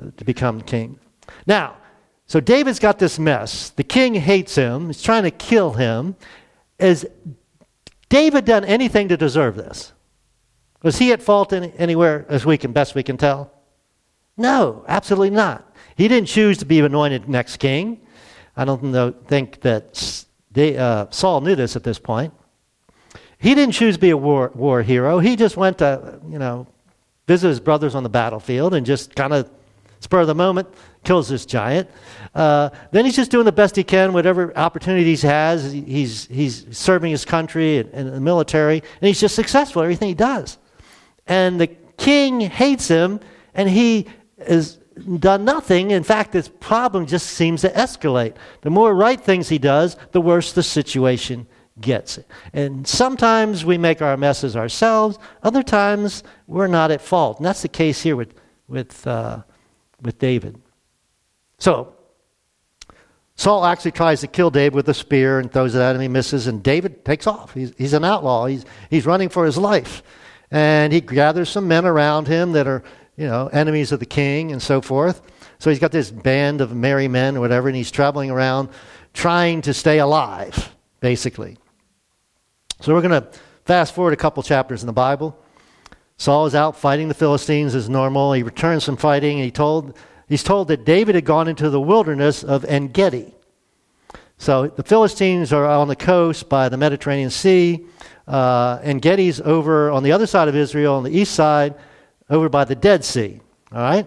uh, 0.00 0.10
to 0.16 0.24
become 0.24 0.60
king. 0.60 0.98
Now, 1.46 1.76
so 2.26 2.38
David's 2.38 2.78
got 2.78 2.98
this 2.98 3.18
mess. 3.18 3.70
The 3.70 3.84
king 3.84 4.14
hates 4.14 4.54
him, 4.54 4.86
he's 4.86 5.02
trying 5.02 5.24
to 5.24 5.30
kill 5.30 5.72
him. 5.72 6.16
Has 6.78 7.04
David 8.08 8.44
done 8.44 8.64
anything 8.64 9.08
to 9.08 9.16
deserve 9.16 9.56
this? 9.56 9.92
Was 10.82 10.98
he 10.98 11.12
at 11.12 11.22
fault 11.22 11.52
any, 11.52 11.72
anywhere 11.76 12.26
as 12.28 12.46
we 12.46 12.58
can 12.58 12.72
best 12.72 12.94
we 12.94 13.02
can 13.02 13.16
tell? 13.16 13.52
No, 14.36 14.84
absolutely 14.88 15.30
not. 15.30 15.71
He 15.96 16.08
didn't 16.08 16.28
choose 16.28 16.58
to 16.58 16.64
be 16.64 16.80
anointed 16.80 17.28
next 17.28 17.58
king. 17.58 18.00
I 18.56 18.64
don't 18.64 19.26
think 19.26 19.60
that 19.62 20.24
they, 20.50 20.76
uh, 20.76 21.06
Saul 21.10 21.40
knew 21.40 21.54
this 21.54 21.76
at 21.76 21.84
this 21.84 21.98
point. 21.98 22.32
He 23.38 23.54
didn't 23.54 23.72
choose 23.72 23.96
to 23.96 24.00
be 24.00 24.10
a 24.10 24.16
war, 24.16 24.52
war 24.54 24.82
hero. 24.82 25.18
He 25.18 25.36
just 25.36 25.56
went 25.56 25.78
to, 25.78 26.20
you 26.28 26.38
know, 26.38 26.66
visit 27.26 27.48
his 27.48 27.60
brothers 27.60 27.94
on 27.94 28.02
the 28.02 28.08
battlefield 28.08 28.74
and 28.74 28.84
just 28.86 29.14
kind 29.14 29.32
of 29.32 29.50
spur 30.00 30.20
of 30.20 30.26
the 30.26 30.34
moment 30.34 30.68
kills 31.04 31.28
this 31.28 31.46
giant. 31.46 31.88
Uh, 32.34 32.70
then 32.90 33.04
he's 33.04 33.16
just 33.16 33.30
doing 33.30 33.44
the 33.44 33.52
best 33.52 33.74
he 33.74 33.84
can, 33.84 34.12
whatever 34.12 34.56
opportunities 34.56 35.22
he 35.22 35.28
has. 35.28 35.72
He's, 35.72 36.26
he's 36.26 36.66
serving 36.76 37.10
his 37.10 37.24
country 37.24 37.78
and, 37.78 37.90
and 37.92 38.12
the 38.12 38.20
military, 38.20 38.78
and 38.78 39.08
he's 39.08 39.20
just 39.20 39.34
successful 39.34 39.82
at 39.82 39.86
everything 39.86 40.08
he 40.08 40.14
does. 40.14 40.58
And 41.26 41.60
the 41.60 41.68
king 41.96 42.40
hates 42.40 42.88
him, 42.88 43.20
and 43.54 43.68
he 43.68 44.06
has 44.46 44.78
done 45.18 45.44
nothing. 45.44 45.90
In 45.90 46.02
fact, 46.02 46.32
this 46.32 46.48
problem 46.48 47.06
just 47.06 47.26
seems 47.26 47.62
to 47.62 47.70
escalate. 47.70 48.34
The 48.62 48.70
more 48.70 48.94
right 48.94 49.20
things 49.20 49.48
he 49.48 49.58
does, 49.58 49.96
the 50.12 50.20
worse 50.20 50.52
the 50.52 50.62
situation 50.62 51.46
gets. 51.80 52.18
And 52.52 52.86
sometimes 52.86 53.64
we 53.64 53.78
make 53.78 54.02
our 54.02 54.16
messes 54.16 54.56
ourselves, 54.56 55.18
other 55.42 55.62
times 55.62 56.22
we're 56.46 56.66
not 56.66 56.90
at 56.90 57.00
fault. 57.00 57.38
And 57.38 57.46
that's 57.46 57.62
the 57.62 57.68
case 57.68 58.02
here 58.02 58.16
with, 58.16 58.34
with, 58.68 59.06
uh, 59.06 59.42
with 60.00 60.18
David. 60.18 60.60
So, 61.58 61.94
Saul 63.34 63.64
actually 63.64 63.92
tries 63.92 64.20
to 64.20 64.26
kill 64.26 64.50
David 64.50 64.74
with 64.74 64.88
a 64.88 64.94
spear 64.94 65.38
and 65.38 65.50
throws 65.50 65.74
it 65.74 65.80
at 65.80 65.96
him. 65.96 66.02
He 66.02 66.08
misses, 66.08 66.46
and 66.46 66.62
David 66.62 67.04
takes 67.04 67.26
off. 67.26 67.54
He's, 67.54 67.72
he's 67.78 67.92
an 67.92 68.04
outlaw. 68.04 68.46
He's, 68.46 68.64
he's 68.90 69.06
running 69.06 69.30
for 69.30 69.46
his 69.46 69.56
life. 69.56 70.02
And 70.50 70.92
he 70.92 71.00
gathers 71.00 71.48
some 71.48 71.66
men 71.66 71.86
around 71.86 72.28
him 72.28 72.52
that 72.52 72.66
are, 72.66 72.84
you 73.16 73.26
know, 73.26 73.48
enemies 73.48 73.92
of 73.92 74.00
the 74.00 74.06
king 74.06 74.52
and 74.52 74.62
so 74.62 74.80
forth. 74.80 75.22
So 75.58 75.70
he's 75.70 75.78
got 75.78 75.92
this 75.92 76.10
band 76.10 76.60
of 76.60 76.74
merry 76.74 77.08
men 77.08 77.36
or 77.36 77.40
whatever, 77.40 77.68
and 77.68 77.76
he's 77.76 77.90
traveling 77.90 78.30
around 78.30 78.68
trying 79.12 79.62
to 79.62 79.74
stay 79.74 79.98
alive, 79.98 80.74
basically. 81.00 81.56
So 82.80 82.94
we're 82.94 83.02
going 83.02 83.22
to 83.22 83.28
fast 83.64 83.94
forward 83.94 84.12
a 84.12 84.16
couple 84.16 84.42
chapters 84.42 84.82
in 84.82 84.86
the 84.86 84.92
Bible. 84.92 85.38
Saul 86.16 86.46
is 86.46 86.54
out 86.54 86.76
fighting 86.76 87.08
the 87.08 87.14
Philistines 87.14 87.74
as 87.74 87.88
normal. 87.88 88.32
He 88.32 88.42
returns 88.42 88.84
from 88.84 88.96
fighting, 88.96 89.36
and 89.36 89.44
he 89.44 89.50
told, 89.50 89.96
he's 90.28 90.42
told 90.42 90.68
that 90.68 90.84
David 90.84 91.14
had 91.14 91.24
gone 91.24 91.48
into 91.48 91.70
the 91.70 91.80
wilderness 91.80 92.42
of 92.42 92.64
En 92.64 92.88
Gedi. 92.88 93.34
So 94.38 94.66
the 94.66 94.82
Philistines 94.82 95.52
are 95.52 95.66
on 95.66 95.86
the 95.86 95.96
coast 95.96 96.48
by 96.48 96.68
the 96.68 96.76
Mediterranean 96.76 97.30
Sea. 97.30 97.86
Uh, 98.26 98.78
En 98.82 99.00
Gedi's 99.00 99.40
over 99.40 99.90
on 99.90 100.02
the 100.02 100.12
other 100.12 100.26
side 100.26 100.48
of 100.48 100.56
Israel, 100.56 100.94
on 100.94 101.04
the 101.04 101.16
east 101.16 101.34
side, 101.34 101.74
over 102.30 102.48
by 102.48 102.64
the 102.64 102.74
Dead 102.74 103.04
Sea. 103.04 103.40
All 103.72 103.80
right? 103.80 104.06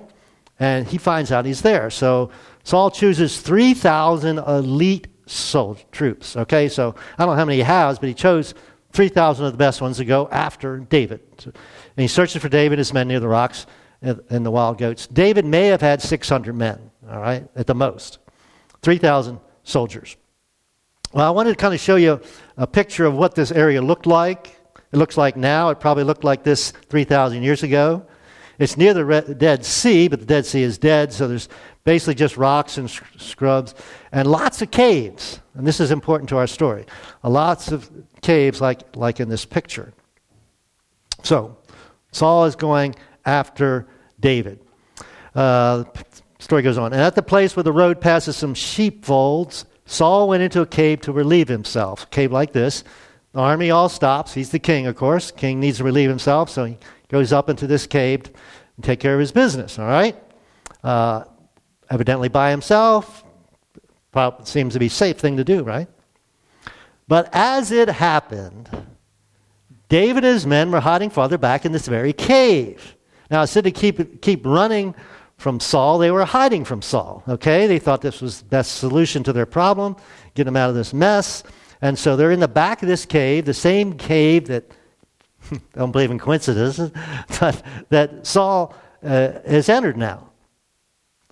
And 0.60 0.88
he 0.88 0.98
finds 0.98 1.31
out 1.31 1.45
he's 1.45 1.62
there. 1.62 1.89
So 1.89 2.31
Saul 2.63 2.89
chooses 2.89 3.41
3,000 3.41 4.38
elite 4.39 5.07
sold 5.25 5.84
troops. 5.91 6.38
Okay, 6.38 6.69
so 6.69 6.95
I 7.17 7.25
don't 7.25 7.34
know 7.34 7.38
how 7.38 7.45
many 7.45 7.57
he 7.57 7.63
has, 7.63 8.00
but 8.00 8.07
he 8.07 8.13
chose 8.13 8.53
3,000 8.93 9.45
of 9.45 9.51
the 9.51 9.57
best 9.57 9.81
ones 9.81 9.98
to 9.98 10.05
go 10.05 10.29
after 10.31 10.77
David. 10.77 11.19
And 11.45 11.53
he 11.98 12.07
searches 12.07 12.41
for 12.41 12.50
David, 12.50 12.77
his 12.77 12.93
men 12.93 13.07
near 13.07 13.19
the 13.19 13.27
rocks 13.27 13.65
and 14.01 14.45
the 14.45 14.51
wild 14.51 14.77
goats. 14.77 15.07
David 15.07 15.45
may 15.45 15.67
have 15.67 15.81
had 15.81 16.01
600 16.01 16.53
men, 16.53 16.91
all 17.10 17.19
right, 17.19 17.48
at 17.55 17.67
the 17.67 17.75
most. 17.75 18.19
3,000 18.84 19.39
soldiers. 19.63 20.15
Well, 21.12 21.27
I 21.27 21.31
wanted 21.31 21.51
to 21.51 21.55
kind 21.55 21.74
of 21.74 21.79
show 21.79 21.95
you 21.95 22.22
a 22.55 22.67
picture 22.67 23.05
of 23.05 23.15
what 23.15 23.36
this 23.36 23.51
area 23.51 23.81
looked 23.81 24.05
like. 24.05 24.54
It 24.95 24.97
looks 24.97 25.17
like 25.17 25.35
now. 25.35 25.71
It 25.71 25.81
probably 25.81 26.05
looked 26.05 26.23
like 26.23 26.43
this 26.43 26.71
3,000 26.71 27.43
years 27.43 27.63
ago. 27.63 28.05
It's 28.57 28.77
near 28.77 28.93
the 28.93 29.35
Dead 29.37 29.65
Sea, 29.65 30.07
but 30.07 30.21
the 30.21 30.25
Dead 30.25 30.45
Sea 30.45 30.63
is 30.63 30.77
dead, 30.77 31.11
so 31.11 31.27
there's 31.27 31.49
basically 31.83 32.15
just 32.15 32.37
rocks 32.37 32.77
and 32.77 32.89
scrubs 32.89 33.75
and 34.13 34.25
lots 34.25 34.61
of 34.61 34.71
caves. 34.71 35.41
And 35.53 35.67
this 35.67 35.81
is 35.81 35.91
important 35.91 36.29
to 36.29 36.37
our 36.37 36.47
story. 36.47 36.85
Lots 37.23 37.73
of 37.73 37.91
caves, 38.21 38.61
like, 38.61 38.95
like 38.95 39.19
in 39.19 39.27
this 39.27 39.43
picture. 39.43 39.91
So, 41.23 41.57
Saul 42.13 42.45
is 42.45 42.55
going 42.55 42.95
after 43.25 43.87
David. 44.21 44.61
Uh, 45.35 45.83
story 46.39 46.61
goes 46.61 46.77
on. 46.77 46.93
And 46.93 47.01
at 47.01 47.15
the 47.15 47.21
place 47.21 47.57
where 47.57 47.63
the 47.63 47.73
road 47.73 47.99
passes 47.99 48.37
some 48.37 48.53
sheepfolds, 48.53 49.65
Saul 49.85 50.29
went 50.29 50.41
into 50.41 50.61
a 50.61 50.65
cave 50.65 51.01
to 51.01 51.11
relieve 51.11 51.49
himself. 51.49 52.03
A 52.03 52.07
cave 52.07 52.31
like 52.31 52.53
this. 52.53 52.85
The 53.35 53.41
army 53.41 53.69
all 53.69 53.89
stops. 53.89 54.33
He's 54.33 54.51
the 54.51 54.59
king, 54.59 54.87
of 54.87 54.95
course. 54.95 55.29
King 55.29 55.59
needs 55.59 55.79
to 55.79 55.83
relieve 55.83 56.07
himself, 56.07 56.49
so 56.49 56.63
he 56.63 56.77
goes 57.09 57.33
up 57.33 57.49
into 57.49 57.67
this 57.67 57.85
cave 57.85 58.31
and 58.77 58.85
take 58.85 59.01
care 59.01 59.13
of 59.13 59.19
his 59.19 59.33
business. 59.33 59.77
All 59.77 59.87
right. 59.87 60.15
Uh, 60.81 61.25
evidently 61.89 62.29
by 62.29 62.49
himself. 62.49 63.25
Probably 64.13 64.45
seems 64.45 64.71
to 64.71 64.79
be 64.79 64.87
safe 64.87 65.17
thing 65.17 65.35
to 65.35 65.43
do, 65.43 65.63
right? 65.63 65.89
But 67.09 67.27
as 67.33 67.73
it 67.73 67.89
happened, 67.89 68.69
David 69.89 70.23
and 70.23 70.33
his 70.33 70.47
men 70.47 70.71
were 70.71 70.79
hiding 70.79 71.09
farther 71.09 71.37
back 71.37 71.65
in 71.65 71.73
this 71.73 71.89
very 71.89 72.13
cave. 72.13 72.95
Now, 73.29 73.41
instead 73.41 73.67
of 73.67 73.73
keep, 73.73 74.21
keep 74.21 74.45
running 74.45 74.95
from 75.35 75.59
Saul, 75.59 75.97
they 75.97 76.09
were 76.09 76.23
hiding 76.23 76.63
from 76.63 76.81
Saul. 76.81 77.21
Okay? 77.27 77.67
They 77.67 77.79
thought 77.79 77.99
this 77.99 78.21
was 78.21 78.39
the 78.39 78.45
best 78.45 78.77
solution 78.77 79.23
to 79.23 79.33
their 79.33 79.45
problem, 79.45 79.97
get 80.35 80.45
them 80.45 80.55
out 80.55 80.69
of 80.69 80.75
this 80.77 80.93
mess. 80.93 81.43
And 81.82 81.98
so 81.98 82.15
they're 82.15 82.32
in 82.32 82.39
the 82.39 82.48
back 82.48 82.82
of 82.82 82.88
this 82.88 83.05
cave, 83.05 83.46
the 83.46 83.53
same 83.53 83.98
cave 83.98 84.48
that, 84.48 84.72
I 85.51 85.60
don't 85.75 85.91
believe 85.91 86.12
in 86.12 86.20
coincidences, 86.20 86.91
but 87.39 87.62
that 87.89 88.25
Saul 88.25 88.75
uh, 89.03 89.34
has 89.46 89.70
entered 89.70 89.98
now. 89.98 90.29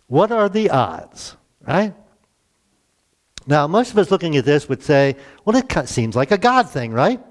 What 0.08 0.32
are 0.32 0.50
the 0.50 0.70
odds, 0.70 1.36
right? 1.66 1.94
Now, 3.46 3.68
most 3.68 3.92
of 3.92 3.98
us 3.98 4.12
looking 4.12 4.38
at 4.38 4.46
this 4.46 4.70
would 4.70 4.84
say, 4.84 5.16
well, 5.44 5.56
it 5.56 5.90
seems 5.90 6.16
like 6.16 6.32
a 6.32 6.38
God 6.38 6.70
thing, 6.70 6.92
right? 6.92 7.22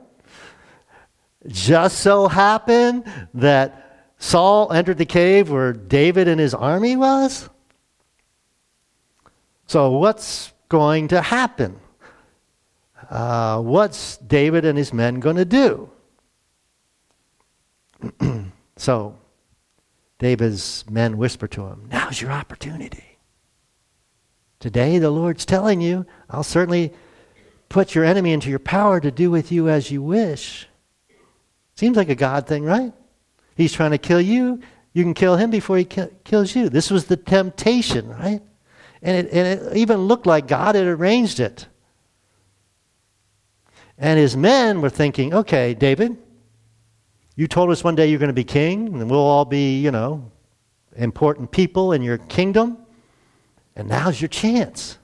Just 1.47 2.00
so 2.00 2.28
happened 2.28 3.04
that 3.35 4.14
Saul 4.19 4.73
entered 4.73 4.99
the 4.99 5.07
cave 5.07 5.50
where 5.50 5.73
David 5.73 6.28
and 6.28 6.40
his 6.40 6.54
army 6.54 6.97
was? 6.97 7.49
So, 9.66 9.90
what's 9.92 10.52
going 10.69 11.09
to 11.09 11.21
happen? 11.21 11.81
Uh, 13.12 13.61
what's 13.61 14.16
David 14.16 14.64
and 14.64 14.78
his 14.78 14.90
men 14.90 15.21
going 15.21 15.37
to 15.37 15.45
do? 15.45 15.90
so, 18.78 19.19
David's 20.19 20.87
men 20.88 21.19
whisper 21.19 21.47
to 21.49 21.66
him, 21.66 21.90
Now's 21.90 22.23
your 22.23 22.31
opportunity. 22.31 23.19
Today, 24.61 24.99
the 24.99 25.11
Lord's 25.11 25.45
telling 25.45 25.83
you, 25.83 26.07
I'll 26.31 26.42
certainly 26.42 26.95
put 27.69 27.95
your 27.95 28.07
enemy 28.07 28.33
into 28.33 28.49
your 28.49 28.59
power 28.59 28.99
to 28.99 29.11
do 29.11 29.31
with 29.31 29.52
you 29.52 29.69
as 29.69 29.90
you 29.90 30.00
wish. 30.00 30.66
Seems 31.75 31.99
like 31.99 32.09
a 32.09 32.14
God 32.14 32.47
thing, 32.47 32.64
right? 32.64 32.95
He's 33.57 33.75
trying 33.75 33.90
to 33.90 33.99
kill 33.99 34.23
you. 34.23 34.62
You 34.95 35.02
can 35.02 35.12
kill 35.12 35.37
him 35.37 35.50
before 35.50 35.76
he 35.76 35.85
ki- 35.85 36.09
kills 36.25 36.57
you. 36.57 36.71
This 36.71 36.90
was 36.90 37.04
the 37.04 37.19
temptation, 37.19 38.09
right? 38.09 38.40
And 39.02 39.26
it, 39.26 39.33
and 39.35 39.61
it 39.61 39.76
even 39.76 39.99
looked 39.99 40.25
like 40.25 40.47
God 40.47 40.76
had 40.76 40.87
arranged 40.87 41.40
it. 41.40 41.66
And 44.02 44.18
his 44.18 44.37
men 44.37 44.80
were 44.80 44.90
thinking, 44.90 45.32
okay, 45.32 45.75
David, 45.75 46.18
you 47.37 47.47
told 47.47 47.71
us 47.71 47.85
one 47.85 47.94
day 47.94 48.09
you're 48.11 48.18
going 48.18 48.30
to 48.30 48.35
be 48.35 48.42
king, 48.42 48.88
and 48.88 49.09
we'll 49.09 49.21
all 49.21 49.44
be, 49.44 49.80
you 49.80 49.92
know, 49.92 50.28
important 50.97 51.52
people 51.52 51.92
in 51.92 52.02
your 52.02 52.18
kingdom. 52.18 52.78
And 53.76 53.88
now's 53.88 54.21
your 54.21 54.28
chance. 54.28 54.99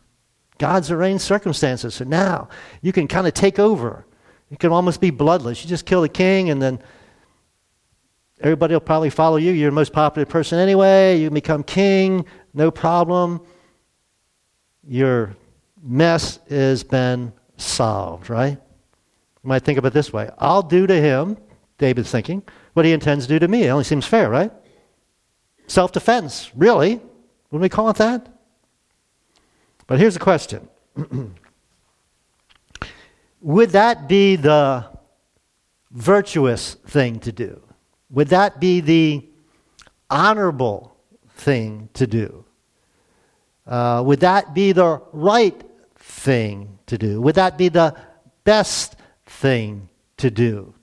God's 0.58 0.90
arranged 0.90 1.22
circumstances. 1.22 1.94
So 1.94 2.04
now 2.06 2.48
you 2.82 2.92
can 2.92 3.06
kind 3.06 3.28
of 3.28 3.34
take 3.34 3.60
over. 3.60 4.04
You 4.50 4.56
can 4.56 4.72
almost 4.72 5.00
be 5.00 5.10
bloodless. 5.10 5.62
You 5.62 5.68
just 5.68 5.86
kill 5.86 6.02
the 6.02 6.08
king, 6.08 6.50
and 6.50 6.60
then 6.60 6.80
everybody 8.40 8.74
will 8.74 8.80
probably 8.80 9.10
follow 9.10 9.36
you. 9.36 9.52
You're 9.52 9.70
the 9.70 9.76
most 9.76 9.92
popular 9.92 10.26
person 10.26 10.58
anyway. 10.58 11.20
You 11.20 11.30
become 11.30 11.62
king, 11.62 12.26
no 12.52 12.72
problem. 12.72 13.42
Your 14.84 15.36
mess 15.80 16.40
has 16.50 16.82
been 16.82 17.32
solved, 17.58 18.28
right? 18.28 18.58
You 19.48 19.54
might 19.54 19.62
think 19.62 19.78
of 19.78 19.86
it 19.86 19.94
this 19.94 20.12
way 20.12 20.28
I'll 20.36 20.60
do 20.60 20.86
to 20.86 21.00
him, 21.00 21.38
David's 21.78 22.10
thinking, 22.10 22.42
what 22.74 22.84
he 22.84 22.92
intends 22.92 23.26
to 23.26 23.32
do 23.32 23.38
to 23.38 23.48
me. 23.48 23.62
It 23.62 23.70
only 23.70 23.82
seems 23.82 24.04
fair, 24.04 24.28
right? 24.28 24.52
Self 25.66 25.90
defense, 25.90 26.50
really? 26.54 27.00
Would 27.50 27.62
we 27.62 27.70
call 27.70 27.88
it 27.88 27.96
that? 27.96 28.28
But 29.86 29.98
here's 29.98 30.12
the 30.12 30.20
question 30.20 30.68
Would 33.40 33.70
that 33.70 34.06
be 34.06 34.36
the 34.36 34.84
virtuous 35.92 36.74
thing 36.86 37.18
to 37.20 37.32
do? 37.32 37.62
Would 38.10 38.28
that 38.28 38.60
be 38.60 38.82
the 38.82 39.26
honorable 40.10 40.94
thing 41.30 41.88
to 41.94 42.06
do? 42.06 42.44
Uh, 43.66 44.02
would 44.04 44.20
that 44.20 44.52
be 44.52 44.72
the 44.72 45.00
right 45.14 45.58
thing 45.96 46.78
to 46.84 46.98
do? 46.98 47.22
Would 47.22 47.36
that 47.36 47.56
be 47.56 47.70
the 47.70 47.96
best 48.44 48.96
thing 49.28 49.88
to 50.16 50.30
do? 50.30 50.74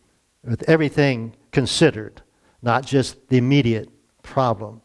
With 0.44 0.64
everything 0.70 1.36
considered, 1.52 2.22
not 2.62 2.86
just 2.86 3.30
the 3.30 3.38
immediate 3.38 3.90
problem. 4.24 4.82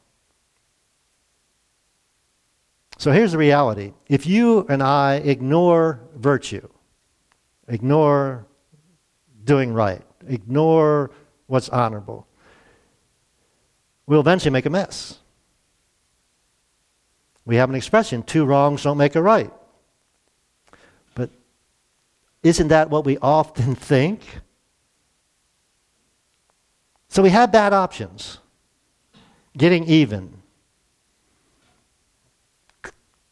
So 2.99 3.12
here's 3.12 3.33
the 3.33 3.38
reality 3.38 3.95
if 4.09 4.26
you 4.26 4.67
and 4.69 4.83
I 4.83 5.17
ignore 5.17 6.00
virtue, 6.17 6.69
ignore 7.69 8.47
doing 9.45 9.73
right, 9.73 10.02
ignore 10.29 11.11
what's 11.47 11.69
honorable, 11.71 12.26
we'll 14.07 14.21
eventually 14.21 14.50
make 14.50 14.67
a 14.67 14.71
mess. 14.71 15.19
We 17.47 17.57
have 17.57 17.71
an 17.71 17.75
expression 17.75 18.23
two 18.23 18.45
wrongs 18.45 18.83
don't 18.83 18.99
make 18.99 19.17
a 19.17 19.23
right. 19.23 19.50
Isn't 22.43 22.69
that 22.69 22.91
what 22.91 23.05
we 23.05 23.19
often 23.19 23.75
think? 23.93 24.23
So 27.09 27.23
we 27.23 27.31
have 27.31 27.51
bad 27.51 27.73
options. 27.73 28.39
Getting 29.57 29.85
even, 29.85 30.43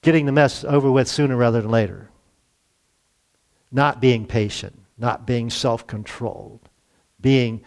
getting 0.03 0.27
the 0.27 0.33
mess 0.33 0.65
over 0.65 0.91
with 0.91 1.07
sooner 1.07 1.37
rather 1.37 1.63
than 1.63 1.71
later, 1.71 2.11
not 3.71 4.01
being 4.01 4.27
patient, 4.27 4.77
not 4.99 5.27
being 5.27 5.49
self 5.49 5.87
controlled, 5.87 6.69
being 7.21 7.63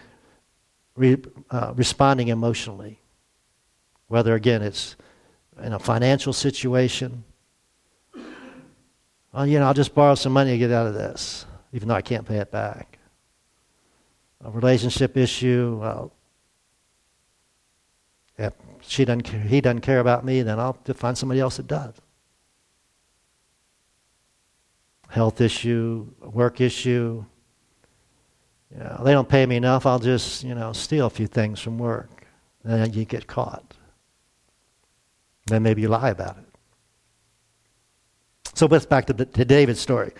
re, 0.96 1.16
uh, 1.50 1.72
responding 1.76 2.28
emotionally. 2.28 3.00
Whether 4.08 4.36
again 4.36 4.62
it's 4.62 4.98
in 5.64 5.72
a 5.72 5.80
financial 5.80 6.34
situation, 6.34 7.24
well, 9.34 9.48
you 9.48 9.60
know, 9.60 9.66
I'll 9.66 9.74
just 9.74 9.96
borrow 9.96 10.16
some 10.16 10.34
money 10.34 10.52
to 10.52 10.58
get 10.58 10.72
out 10.72 10.88
of 10.88 10.94
this, 10.94 11.46
even 11.74 11.88
though 11.88 11.96
I 11.96 12.02
can't 12.02 12.28
pay 12.28 12.38
it 12.38 12.52
back. 12.52 13.00
A 14.44 14.50
relationship 14.50 15.16
issue, 15.16 15.78
well, 15.82 16.12
if 18.38 18.54
she 18.82 19.06
doesn't 19.06 19.22
care, 19.22 19.40
he 19.40 19.62
doesn't 19.62 19.82
care 19.82 20.00
about 20.00 20.25
me, 20.25 20.42
then 20.42 20.60
I'll 20.60 20.74
find 20.96 21.18
somebody 21.18 21.40
else 21.40 21.58
that 21.58 21.68
does. 21.68 21.94
Health 25.10 25.42
issue, 25.42 26.08
work 26.22 26.60
issue. 26.60 27.24
You 28.72 28.77
know, 28.79 29.01
they 29.03 29.12
don't 29.12 29.27
pay 29.27 29.46
me 29.46 29.58
enough. 29.58 29.86
I'll 29.86 30.00
just, 30.00 30.44
you 30.44 30.55
know, 30.55 30.74
steal 30.74 31.05
a 31.05 31.10
few 31.10 31.27
things 31.27 31.60
from 31.60 31.77
work. 31.77 32.25
Then 32.64 32.94
you 32.94 33.05
get 33.05 33.27
caught. 33.27 33.75
Then 35.48 35.64
maybe 35.64 35.82
you 35.82 35.90
lie 35.90 36.10
about 36.10 36.38
it. 36.38 36.50
So 38.53 38.66
let's 38.66 38.85
back 38.85 39.05
to, 39.07 39.14
to 39.14 39.46
David's 39.46 39.79
story. 39.79 40.11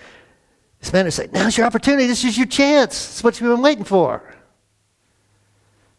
This 0.80 0.94
man 0.94 1.06
is 1.06 1.16
saying, 1.16 1.32
now's 1.32 1.58
your 1.58 1.68
opportunity. 1.68 2.08
This 2.08 2.24
is 2.24 2.38
your 2.38 2.48
chance. 2.48 3.10
It's 3.10 3.24
what 3.24 3.40
you've 3.40 3.52
been 3.54 3.62
waiting 3.62 3.84
for. 3.84 4.36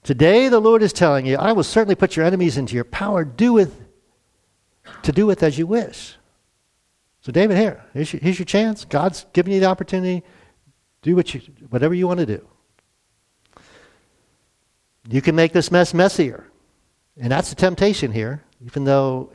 Today 0.03 0.49
the 0.49 0.61
Lord 0.61 0.83
is 0.83 0.93
telling 0.93 1.27
you, 1.27 1.37
I 1.37 1.53
will 1.53 1.63
certainly 1.63 1.95
put 1.95 2.17
your 2.17 2.27
enemies 2.27 2.57
into 2.57 2.75
your 2.75 2.85
power. 2.85 3.25
Do 3.25 3.53
with, 3.53 3.81
to 5.03 5.13
do 5.13 5.27
with 5.27 5.43
as 5.43 5.57
you 5.57 5.67
wish. 5.67 6.17
So 7.21 7.31
David, 7.31 7.57
here, 7.57 7.85
here's 7.95 8.13
your, 8.13 8.21
here's 8.21 8.39
your 8.39 8.47
chance. 8.47 8.85
God's 8.85 9.27
giving 9.33 9.53
you 9.53 9.61
the 9.61 9.67
opportunity. 9.67 10.25
Do 11.03 11.15
what 11.15 11.33
you, 11.35 11.41
whatever 11.71 11.95
you 11.95 12.09
want 12.09 12.19
to 12.19 12.27
do. 12.27 12.49
You 15.09 15.23
can 15.23 15.37
make 15.37 15.53
this 15.53 15.71
mess 15.71 15.95
messier. 15.95 16.45
And 17.17 17.31
that's 17.31 17.51
the 17.51 17.57
temptation 17.57 18.11
here, 18.11 18.43
even 18.65 18.85
though 18.85 19.33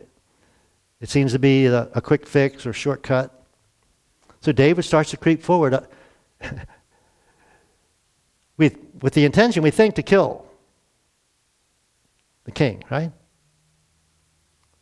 it 0.99 1.09
seems 1.09 1.31
to 1.33 1.39
be 1.39 1.65
a, 1.67 1.89
a 1.93 2.01
quick 2.01 2.25
fix 2.25 2.65
or 2.65 2.73
shortcut. 2.73 3.33
So 4.41 4.51
David 4.51 4.83
starts 4.83 5.11
to 5.11 5.17
creep 5.17 5.43
forward. 5.43 5.73
Uh, 5.73 5.81
with, 8.57 8.77
with 9.01 9.13
the 9.13 9.25
intention, 9.25 9.63
we 9.63 9.71
think, 9.71 9.95
to 9.95 10.03
kill 10.03 10.45
the 12.45 12.51
king, 12.51 12.83
right? 12.89 13.11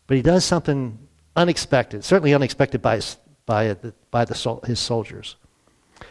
But 0.08 0.17
he 0.17 0.23
does 0.23 0.45
something 0.45 0.97
unexpected, 1.36 2.04
certainly 2.04 2.34
unexpected 2.34 2.82
by 2.82 2.95
his, 2.95 3.17
by, 3.45 3.73
the, 3.73 3.93
by 4.12 4.23
the, 4.23 4.60
his 4.65 4.80
soldiers. 4.80 5.36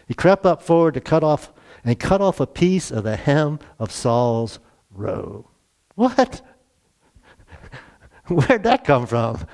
He 0.06 0.14
crept 0.14 0.44
up 0.44 0.62
forward 0.62 0.94
to 0.94 1.00
cut 1.00 1.24
off, 1.24 1.52
and 1.84 1.98
cut 1.98 2.20
off 2.20 2.40
a 2.40 2.46
piece 2.46 2.90
of 2.90 3.04
the 3.04 3.16
hem 3.16 3.58
of 3.78 3.92
Saul's 3.92 4.58
robe. 4.90 5.46
What? 5.94 6.42
Where'd 8.28 8.64
that 8.64 8.84
come 8.84 9.06
from? 9.06 9.46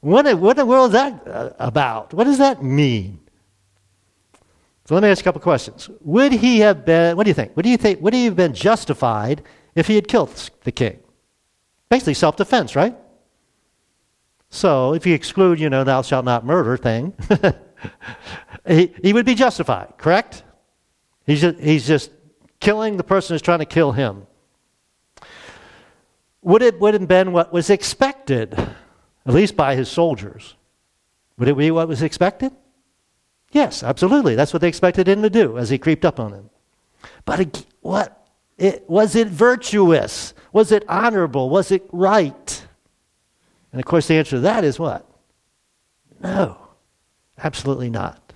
What, 0.00 0.38
what 0.38 0.50
in 0.52 0.56
the 0.56 0.66
world 0.66 0.90
is 0.90 0.92
that 0.92 1.26
uh, 1.26 1.50
about? 1.58 2.14
What 2.14 2.24
does 2.24 2.38
that 2.38 2.62
mean? 2.62 3.20
So 4.86 4.94
let 4.94 5.02
me 5.02 5.08
ask 5.08 5.20
a 5.20 5.24
couple 5.24 5.40
questions. 5.40 5.88
Would 6.00 6.32
he 6.32 6.60
have 6.60 6.84
been, 6.84 7.16
what 7.16 7.24
do 7.24 7.30
you 7.30 7.34
think? 7.34 7.56
Would, 7.56 7.66
you 7.66 7.76
think, 7.76 8.00
would 8.00 8.14
he 8.14 8.24
have 8.24 8.36
been 8.36 8.54
justified 8.54 9.42
if 9.74 9.86
he 9.86 9.94
had 9.94 10.08
killed 10.08 10.50
the 10.64 10.72
king. 10.72 10.98
Basically, 11.88 12.14
self 12.14 12.36
defense, 12.36 12.76
right? 12.76 12.96
So 14.48 14.94
if 14.94 15.06
you 15.06 15.14
exclude, 15.14 15.60
you 15.60 15.70
know, 15.70 15.84
thou 15.84 16.02
shalt 16.02 16.24
not 16.24 16.44
murder 16.44 16.76
thing, 16.76 17.14
he, 18.66 18.92
he 19.02 19.12
would 19.12 19.26
be 19.26 19.34
justified, 19.34 19.94
correct? 19.96 20.42
He's 21.24 21.40
just, 21.40 21.58
he's 21.60 21.86
just 21.86 22.10
killing 22.58 22.96
the 22.96 23.04
person 23.04 23.34
who's 23.34 23.42
trying 23.42 23.60
to 23.60 23.64
kill 23.64 23.92
him. 23.92 24.26
Would 26.42 26.62
it 26.62 26.80
would 26.80 26.94
have 26.94 27.06
been 27.06 27.32
what 27.32 27.52
was 27.52 27.70
expected, 27.70 28.58
at 29.30 29.36
least 29.36 29.56
by 29.56 29.76
his 29.76 29.88
soldiers? 29.88 30.56
Would 31.38 31.48
it 31.48 31.56
be 31.56 31.70
what 31.70 31.88
was 31.88 32.02
expected? 32.02 32.52
Yes, 33.52 33.82
absolutely. 33.82 34.34
That's 34.34 34.52
what 34.52 34.60
they 34.60 34.68
expected 34.68 35.08
him 35.08 35.22
to 35.22 35.30
do 35.30 35.56
as 35.56 35.70
he 35.70 35.78
creeped 35.78 36.04
up 36.04 36.20
on 36.20 36.32
him. 36.32 36.50
But 37.24 37.64
what 37.80 38.26
it, 38.58 38.88
was 38.90 39.14
it 39.14 39.28
virtuous? 39.28 40.34
Was 40.52 40.72
it 40.72 40.84
honorable? 40.88 41.48
Was 41.48 41.70
it 41.70 41.84
right? 41.92 42.66
And 43.72 43.80
of 43.80 43.86
course, 43.86 44.08
the 44.08 44.14
answer 44.14 44.36
to 44.36 44.40
that 44.40 44.64
is 44.64 44.78
what? 44.78 45.08
No, 46.20 46.58
absolutely 47.38 47.88
not. 47.88 48.32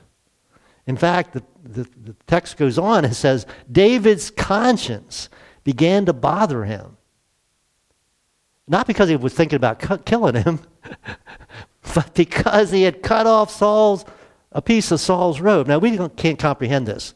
In 0.86 0.96
fact, 0.96 1.32
the, 1.32 1.42
the, 1.64 1.88
the 2.04 2.14
text 2.26 2.56
goes 2.56 2.78
on 2.78 3.04
and 3.04 3.16
says 3.16 3.46
David's 3.70 4.30
conscience 4.30 5.28
began 5.64 6.06
to 6.06 6.12
bother 6.12 6.64
him. 6.64 6.96
Not 8.66 8.86
because 8.86 9.08
he 9.08 9.16
was 9.16 9.34
thinking 9.34 9.56
about 9.56 10.04
killing 10.04 10.36
him, 10.36 10.60
but 11.94 12.14
because 12.14 12.70
he 12.70 12.82
had 12.82 13.02
cut 13.02 13.26
off 13.26 13.50
Saul's 13.50 14.04
a 14.52 14.62
piece 14.62 14.90
of 14.90 15.00
Saul's 15.00 15.40
robe. 15.40 15.66
Now 15.66 15.78
we 15.78 15.98
can't 16.16 16.38
comprehend 16.38 16.86
this. 16.86 17.14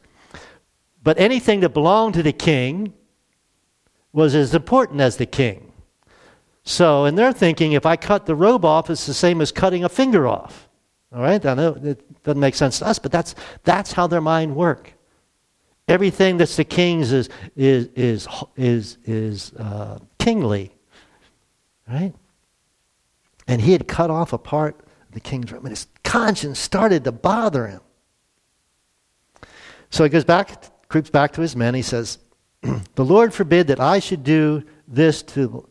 But 1.03 1.19
anything 1.19 1.61
that 1.61 1.71
belonged 1.71 2.15
to 2.15 2.23
the 2.23 2.33
king 2.33 2.93
was 4.13 4.35
as 4.35 4.55
important 4.55 5.01
as 5.01 5.17
the 5.17 5.27
king. 5.27 5.73
So, 6.65 7.07
in 7.07 7.15
their 7.15 7.33
thinking, 7.33 7.73
if 7.73 7.87
I 7.87 7.97
cut 7.97 8.27
the 8.27 8.35
robe 8.35 8.65
off, 8.65 8.91
it's 8.91 9.07
the 9.07 9.15
same 9.15 9.41
as 9.41 9.51
cutting 9.51 9.85
a 9.85 9.89
finger 9.89 10.27
off. 10.27 10.69
All 11.15 11.23
right? 11.23 11.45
I 11.47 11.55
know 11.55 11.79
it 11.83 12.23
doesn't 12.25 12.41
make 12.41 12.55
sense 12.55 12.81
to 12.81 12.87
us, 12.87 12.99
but 12.99 13.11
that's, 13.11 13.35
that's 13.65 13.93
how 13.93 14.07
their 14.07 14.21
mind 14.21 14.55
work. 14.55 14.93
Everything 15.87 16.37
that's 16.37 16.57
the 16.57 16.65
king's 16.65 17.13
is, 17.13 17.31
is, 17.57 17.89
is, 17.95 18.29
is, 18.57 18.99
is 19.07 19.53
uh, 19.55 19.99
kingly. 20.19 20.75
Right? 21.89 22.15
And 23.47 23.63
he 23.63 23.73
had 23.73 23.89
cut 23.89 24.11
off 24.11 24.33
a 24.33 24.39
part 24.39 24.79
of 24.79 25.15
the 25.15 25.21
king's 25.21 25.51
robe, 25.51 25.65
and 25.65 25.71
his 25.71 25.87
conscience 26.05 26.59
started 26.59 27.05
to 27.05 27.13
bother 27.13 27.67
him. 27.67 27.81
So 29.91 30.05
he 30.05 30.11
goes 30.11 30.25
back, 30.25 30.89
creeps 30.89 31.11
back 31.11 31.33
to 31.33 31.41
his 31.41 31.57
men. 31.57 31.75
He 31.75 31.83
says, 31.83 32.19
The 32.95 33.05
Lord 33.05 33.33
forbid 33.33 33.69
that 33.69 33.81
I 33.81 34.01
should 34.01 34.23
do 34.23 34.65
this 34.87 35.23
to 35.23 35.69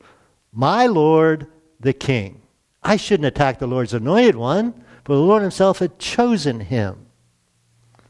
my 0.52 0.88
Lord 0.88 1.48
the 1.80 1.94
king. 1.94 2.42
I 2.82 2.96
shouldn't 2.98 3.28
attack 3.28 3.60
the 3.60 3.68
Lord's 3.68 3.94
anointed 3.94 4.36
one, 4.36 4.74
but 5.04 5.16
the 5.16 5.22
Lord 5.22 5.42
himself 5.42 5.80
had 5.80 6.00
chosen 6.00 6.60
him. 6.60 7.06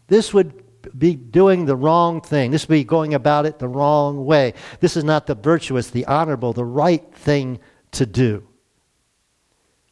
This 0.07 0.33
would 0.33 0.63
be 0.97 1.15
doing 1.15 1.65
the 1.65 1.75
wrong 1.75 2.21
thing. 2.21 2.51
This 2.51 2.67
would 2.67 2.75
be 2.75 2.83
going 2.83 3.13
about 3.13 3.45
it 3.45 3.59
the 3.59 3.67
wrong 3.67 4.25
way. 4.25 4.53
This 4.79 4.95
is 4.95 5.03
not 5.03 5.27
the 5.27 5.35
virtuous, 5.35 5.89
the 5.89 6.05
honorable, 6.05 6.53
the 6.53 6.63
right 6.63 7.13
thing 7.13 7.59
to 7.97 8.05
do. 8.05 8.47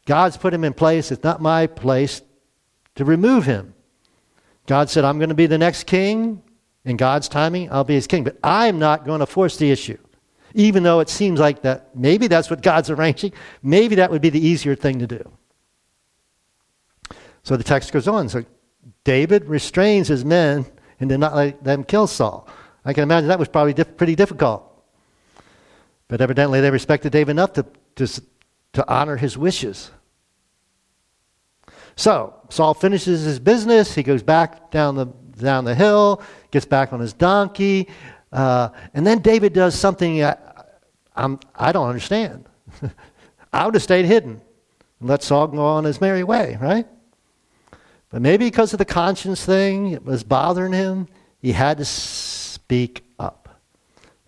God's 0.06 0.36
put 0.36 0.54
him 0.54 0.64
in 0.64 0.72
place. 0.72 1.10
It's 1.10 1.24
not 1.24 1.40
my 1.40 1.66
place 1.66 2.22
to 2.94 3.04
remove 3.04 3.44
him. 3.44 3.74
God 4.66 4.90
said, 4.90 5.04
I'm 5.04 5.18
going 5.18 5.28
to 5.28 5.34
be 5.34 5.46
the 5.46 5.58
next 5.58 5.84
king. 5.84 6.42
In 6.84 6.96
God's 6.96 7.28
timing, 7.28 7.70
I'll 7.72 7.84
be 7.84 7.94
his 7.94 8.06
king. 8.06 8.22
But 8.22 8.38
I'm 8.44 8.78
not 8.78 9.04
going 9.04 9.20
to 9.20 9.26
force 9.26 9.56
the 9.56 9.70
issue. 9.70 9.98
Even 10.54 10.84
though 10.84 11.00
it 11.00 11.08
seems 11.08 11.40
like 11.40 11.62
that 11.62 11.94
maybe 11.96 12.28
that's 12.28 12.48
what 12.48 12.62
God's 12.62 12.90
arranging, 12.90 13.32
maybe 13.62 13.96
that 13.96 14.10
would 14.10 14.22
be 14.22 14.30
the 14.30 14.44
easier 14.44 14.76
thing 14.76 15.00
to 15.00 15.06
do. 15.06 15.30
So 17.42 17.56
the 17.56 17.64
text 17.64 17.92
goes 17.92 18.08
on. 18.08 18.28
So 18.28 18.44
David 19.04 19.44
restrains 19.44 20.08
his 20.08 20.24
men 20.24 20.66
and 21.00 21.08
did 21.08 21.18
not 21.18 21.34
let 21.34 21.62
them 21.62 21.84
kill 21.84 22.06
Saul. 22.06 22.48
I 22.84 22.92
can 22.92 23.02
imagine 23.02 23.28
that 23.28 23.38
was 23.38 23.48
probably 23.48 23.74
diff- 23.74 23.96
pretty 23.96 24.14
difficult. 24.14 24.62
But 26.08 26.20
evidently 26.20 26.60
they 26.60 26.70
respected 26.70 27.10
David 27.12 27.32
enough 27.32 27.52
to, 27.54 27.66
to, 27.96 28.22
to 28.74 28.88
honor 28.88 29.16
his 29.16 29.36
wishes. 29.36 29.90
So 31.96 32.34
Saul 32.50 32.74
finishes 32.74 33.22
his 33.22 33.38
business. 33.38 33.94
He 33.94 34.02
goes 34.02 34.22
back 34.22 34.70
down 34.70 34.96
the, 34.96 35.06
down 35.06 35.64
the 35.64 35.74
hill, 35.74 36.22
gets 36.50 36.66
back 36.66 36.92
on 36.92 37.00
his 37.00 37.12
donkey. 37.12 37.88
Uh, 38.32 38.68
and 38.94 39.06
then 39.06 39.20
David 39.20 39.52
does 39.52 39.74
something 39.74 40.22
I, 40.22 40.36
I'm, 41.14 41.40
I 41.54 41.72
do 41.72 41.78
not 41.78 41.88
understand. 41.88 42.48
I 43.52 43.64
would 43.64 43.74
have 43.74 43.82
stayed 43.82 44.04
hidden 44.04 44.42
and 45.00 45.08
let 45.08 45.22
Saul 45.22 45.48
go 45.48 45.64
on 45.64 45.84
his 45.84 46.00
merry 46.00 46.22
way, 46.22 46.58
right? 46.60 46.86
But 48.10 48.20
maybe 48.22 48.44
because 48.44 48.72
of 48.74 48.78
the 48.78 48.84
conscience 48.84 49.44
thing, 49.44 49.92
it 49.92 50.04
was 50.04 50.22
bothering 50.22 50.72
him, 50.72 51.08
he 51.38 51.52
had 51.52 51.78
to 51.78 51.84
speak. 51.84 53.05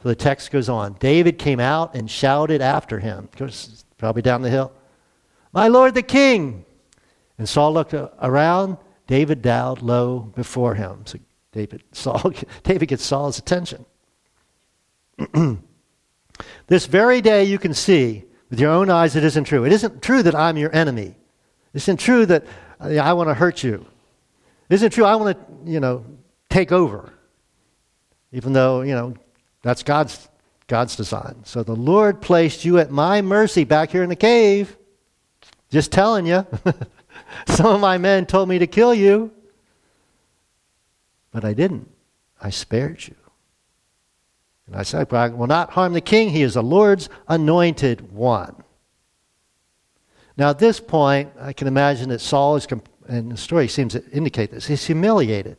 So 0.03 0.09
the 0.09 0.15
text 0.15 0.51
goes 0.51 0.69
on. 0.69 0.95
David 0.95 1.39
came 1.39 1.59
out 1.59 1.95
and 1.95 2.11
shouted 2.11 2.61
after 2.61 3.01
him, 3.01 3.29
goes 3.37 3.85
probably 3.97 4.23
down 4.23 4.43
the 4.43 4.51
hill, 4.51 4.73
My 5.53 5.69
Lord 5.69 5.95
the 5.95 6.03
King! 6.03 6.65
And 7.37 7.49
Saul 7.49 7.73
looked 7.73 7.95
around. 7.95 8.79
David 9.07 9.43
bowed 9.43 9.81
low 9.81 10.21
before 10.21 10.75
him. 10.75 11.03
So 11.07 11.19
David, 11.53 11.83
Saul, 11.93 12.33
David 12.63 12.87
gets 12.87 13.05
Saul's 13.05 13.39
attention. 13.39 13.85
this 16.67 16.87
very 16.87 17.21
day, 17.21 17.45
you 17.45 17.59
can 17.59 17.75
see 17.75 18.25
with 18.51 18.61
your 18.61 18.71
own 18.71 18.91
eyes 18.91 19.17
it 19.17 19.25
isn't 19.25 19.45
true. 19.45 19.65
It 19.65 19.73
isn't 19.73 20.03
true 20.03 20.23
that 20.23 20.35
I'm 20.35 20.57
your 20.57 20.75
enemy. 20.75 21.17
It 21.75 21.77
isn't 21.77 21.99
true 21.99 22.27
that 22.27 22.45
I 22.81 23.13
want 23.13 23.29
to 23.29 23.35
hurt 23.35 23.63
you. 23.63 23.87
It 24.69 24.75
isn't 24.75 24.91
true 24.91 25.05
I 25.05 25.17
want 25.17 25.37
to, 25.37 25.71
you 25.71 25.81
know, 25.81 26.05
take 26.49 26.73
over. 26.73 27.13
Even 28.33 28.53
though, 28.53 28.83
you 28.83 28.95
know, 28.95 29.15
that's 29.63 29.83
God's 29.83 30.29
God's 30.67 30.97
design. 30.97 31.37
So 31.45 31.63
the 31.63 31.75
Lord 31.75 32.21
placed 32.21 32.65
you 32.65 32.79
at 32.79 32.91
my 32.91 33.23
mercy 33.23 33.65
back 33.65 33.91
here 33.91 34.03
in 34.03 34.11
the 34.11 34.17
cave. 34.17 34.77
Just 35.71 35.93
telling 35.93 36.27
you. 36.27 36.47
Some 37.47 37.67
of 37.67 37.81
my 37.81 37.99
men 37.99 38.27
told 38.27 38.49
me 38.49 38.59
to 38.59 38.67
kill 38.67 38.95
you, 38.95 39.33
but 41.31 41.45
I 41.45 41.53
didn't. 41.53 41.91
I 42.41 42.51
spared 42.51 43.07
you. 43.07 43.15
And 44.67 44.77
I 44.77 44.83
said, 44.83 45.13
I 45.13 45.29
will 45.29 45.47
not 45.47 45.71
harm 45.71 45.95
the 45.95 46.01
king. 46.01 46.31
He 46.31 46.43
is 46.43 46.55
the 46.55 46.63
Lord's 46.63 47.09
anointed 47.27 48.13
one. 48.13 48.63
Now, 50.37 50.51
at 50.51 50.59
this 50.59 50.79
point, 50.79 51.33
I 51.41 51.53
can 51.53 51.67
imagine 51.67 52.11
that 52.11 52.21
Saul 52.21 52.57
is, 52.57 52.67
and 53.09 53.33
the 53.33 53.37
story 53.37 53.67
seems 53.67 53.95
to 53.95 54.09
indicate 54.11 54.51
this, 54.51 54.67
he's 54.67 54.87
humiliated. 54.87 55.57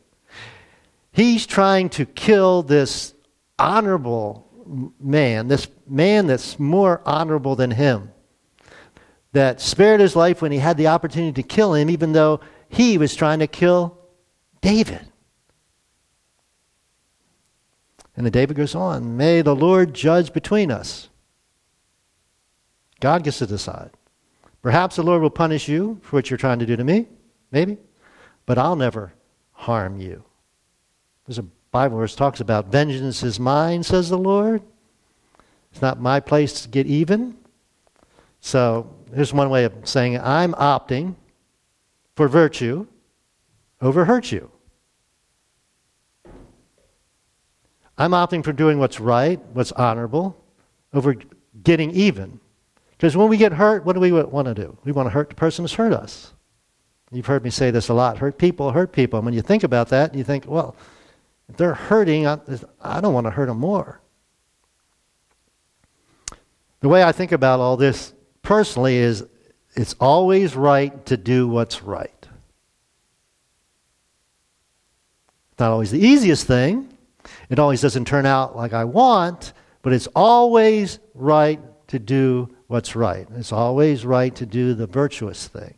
He's 1.12 1.44
trying 1.44 1.90
to 1.90 2.06
kill 2.06 2.62
this 2.62 3.14
honorable 3.60 4.46
man, 4.98 5.48
this 5.48 5.68
man 5.86 6.26
that's 6.26 6.58
more 6.58 7.02
honorable 7.04 7.54
than 7.54 7.70
him 7.70 8.10
that 9.32 9.60
spared 9.60 10.00
his 10.00 10.16
life 10.16 10.42
when 10.42 10.52
he 10.52 10.58
had 10.58 10.76
the 10.76 10.88
opportunity 10.88 11.40
to 11.40 11.46
kill 11.46 11.74
him, 11.74 11.88
even 11.88 12.12
though 12.12 12.40
he 12.68 12.98
was 12.98 13.14
trying 13.14 13.38
to 13.38 13.46
kill 13.46 13.98
David. 14.60 15.06
And 18.16 18.26
then 18.26 18.32
David 18.32 18.56
goes 18.56 18.74
on, 18.74 19.16
May 19.16 19.42
the 19.42 19.54
Lord 19.54 19.94
judge 19.94 20.32
between 20.32 20.70
us. 20.70 21.08
God 22.98 23.24
gets 23.24 23.38
to 23.38 23.46
decide. 23.46 23.92
Perhaps 24.62 24.96
the 24.96 25.02
Lord 25.02 25.22
will 25.22 25.30
punish 25.30 25.68
you 25.68 26.00
for 26.02 26.16
what 26.16 26.28
you're 26.28 26.36
trying 26.36 26.58
to 26.58 26.66
do 26.66 26.76
to 26.76 26.84
me, 26.84 27.06
maybe, 27.50 27.78
but 28.44 28.58
I'll 28.58 28.76
never 28.76 29.14
harm 29.52 29.98
you. 29.98 30.22
There's 31.24 31.38
a 31.38 31.46
Bible 31.72 31.98
verse 31.98 32.16
talks 32.16 32.40
about 32.40 32.66
vengeance 32.66 33.22
is 33.22 33.38
mine, 33.38 33.82
says 33.82 34.08
the 34.08 34.18
Lord. 34.18 34.62
It's 35.72 35.82
not 35.82 36.00
my 36.00 36.18
place 36.18 36.62
to 36.62 36.68
get 36.68 36.86
even. 36.86 37.36
So 38.40 38.92
here's 39.14 39.32
one 39.32 39.50
way 39.50 39.64
of 39.64 39.72
saying 39.84 40.14
it. 40.14 40.22
I'm 40.22 40.52
opting 40.54 41.14
for 42.16 42.26
virtue 42.26 42.86
over 43.80 44.04
hurt 44.04 44.32
you. 44.32 44.50
I'm 47.96 48.12
opting 48.12 48.42
for 48.42 48.52
doing 48.52 48.78
what's 48.78 48.98
right, 48.98 49.38
what's 49.52 49.72
honorable, 49.72 50.42
over 50.92 51.16
getting 51.62 51.90
even. 51.90 52.40
Because 52.92 53.16
when 53.16 53.28
we 53.28 53.36
get 53.36 53.52
hurt, 53.52 53.84
what 53.84 53.92
do 53.92 54.00
we 54.00 54.10
want 54.10 54.48
to 54.48 54.54
do? 54.54 54.76
We 54.84 54.92
want 54.92 55.06
to 55.06 55.10
hurt 55.10 55.28
the 55.28 55.34
person 55.34 55.64
who's 55.64 55.74
hurt 55.74 55.92
us. 55.92 56.32
You've 57.12 57.26
heard 57.26 57.44
me 57.44 57.50
say 57.50 57.70
this 57.70 57.88
a 57.88 57.94
lot 57.94 58.18
hurt 58.18 58.38
people, 58.38 58.70
hurt 58.72 58.92
people. 58.92 59.18
And 59.18 59.26
when 59.26 59.34
you 59.34 59.42
think 59.42 59.64
about 59.64 59.88
that, 59.88 60.14
you 60.14 60.24
think, 60.24 60.44
well, 60.46 60.76
if 61.50 61.56
they're 61.56 61.74
hurting, 61.74 62.28
I, 62.28 62.38
I 62.80 63.00
don't 63.00 63.12
want 63.12 63.26
to 63.26 63.30
hurt 63.30 63.46
them 63.46 63.58
more. 63.58 64.00
The 66.78 66.88
way 66.88 67.02
I 67.02 67.10
think 67.10 67.32
about 67.32 67.58
all 67.58 67.76
this 67.76 68.14
personally 68.42 68.96
is 68.96 69.26
it's 69.74 69.94
always 70.00 70.54
right 70.54 71.04
to 71.06 71.16
do 71.16 71.48
what's 71.48 71.82
right. 71.82 72.28
Not 75.58 75.72
always 75.72 75.90
the 75.90 75.98
easiest 75.98 76.46
thing. 76.46 76.96
It 77.50 77.58
always 77.58 77.82
doesn't 77.82 78.06
turn 78.06 78.26
out 78.26 78.56
like 78.56 78.72
I 78.72 78.84
want, 78.84 79.52
but 79.82 79.92
it's 79.92 80.06
always 80.14 81.00
right 81.14 81.60
to 81.88 81.98
do 81.98 82.48
what's 82.68 82.94
right. 82.94 83.26
It's 83.34 83.52
always 83.52 84.06
right 84.06 84.34
to 84.36 84.46
do 84.46 84.72
the 84.72 84.86
virtuous 84.86 85.48
thing. 85.48 85.74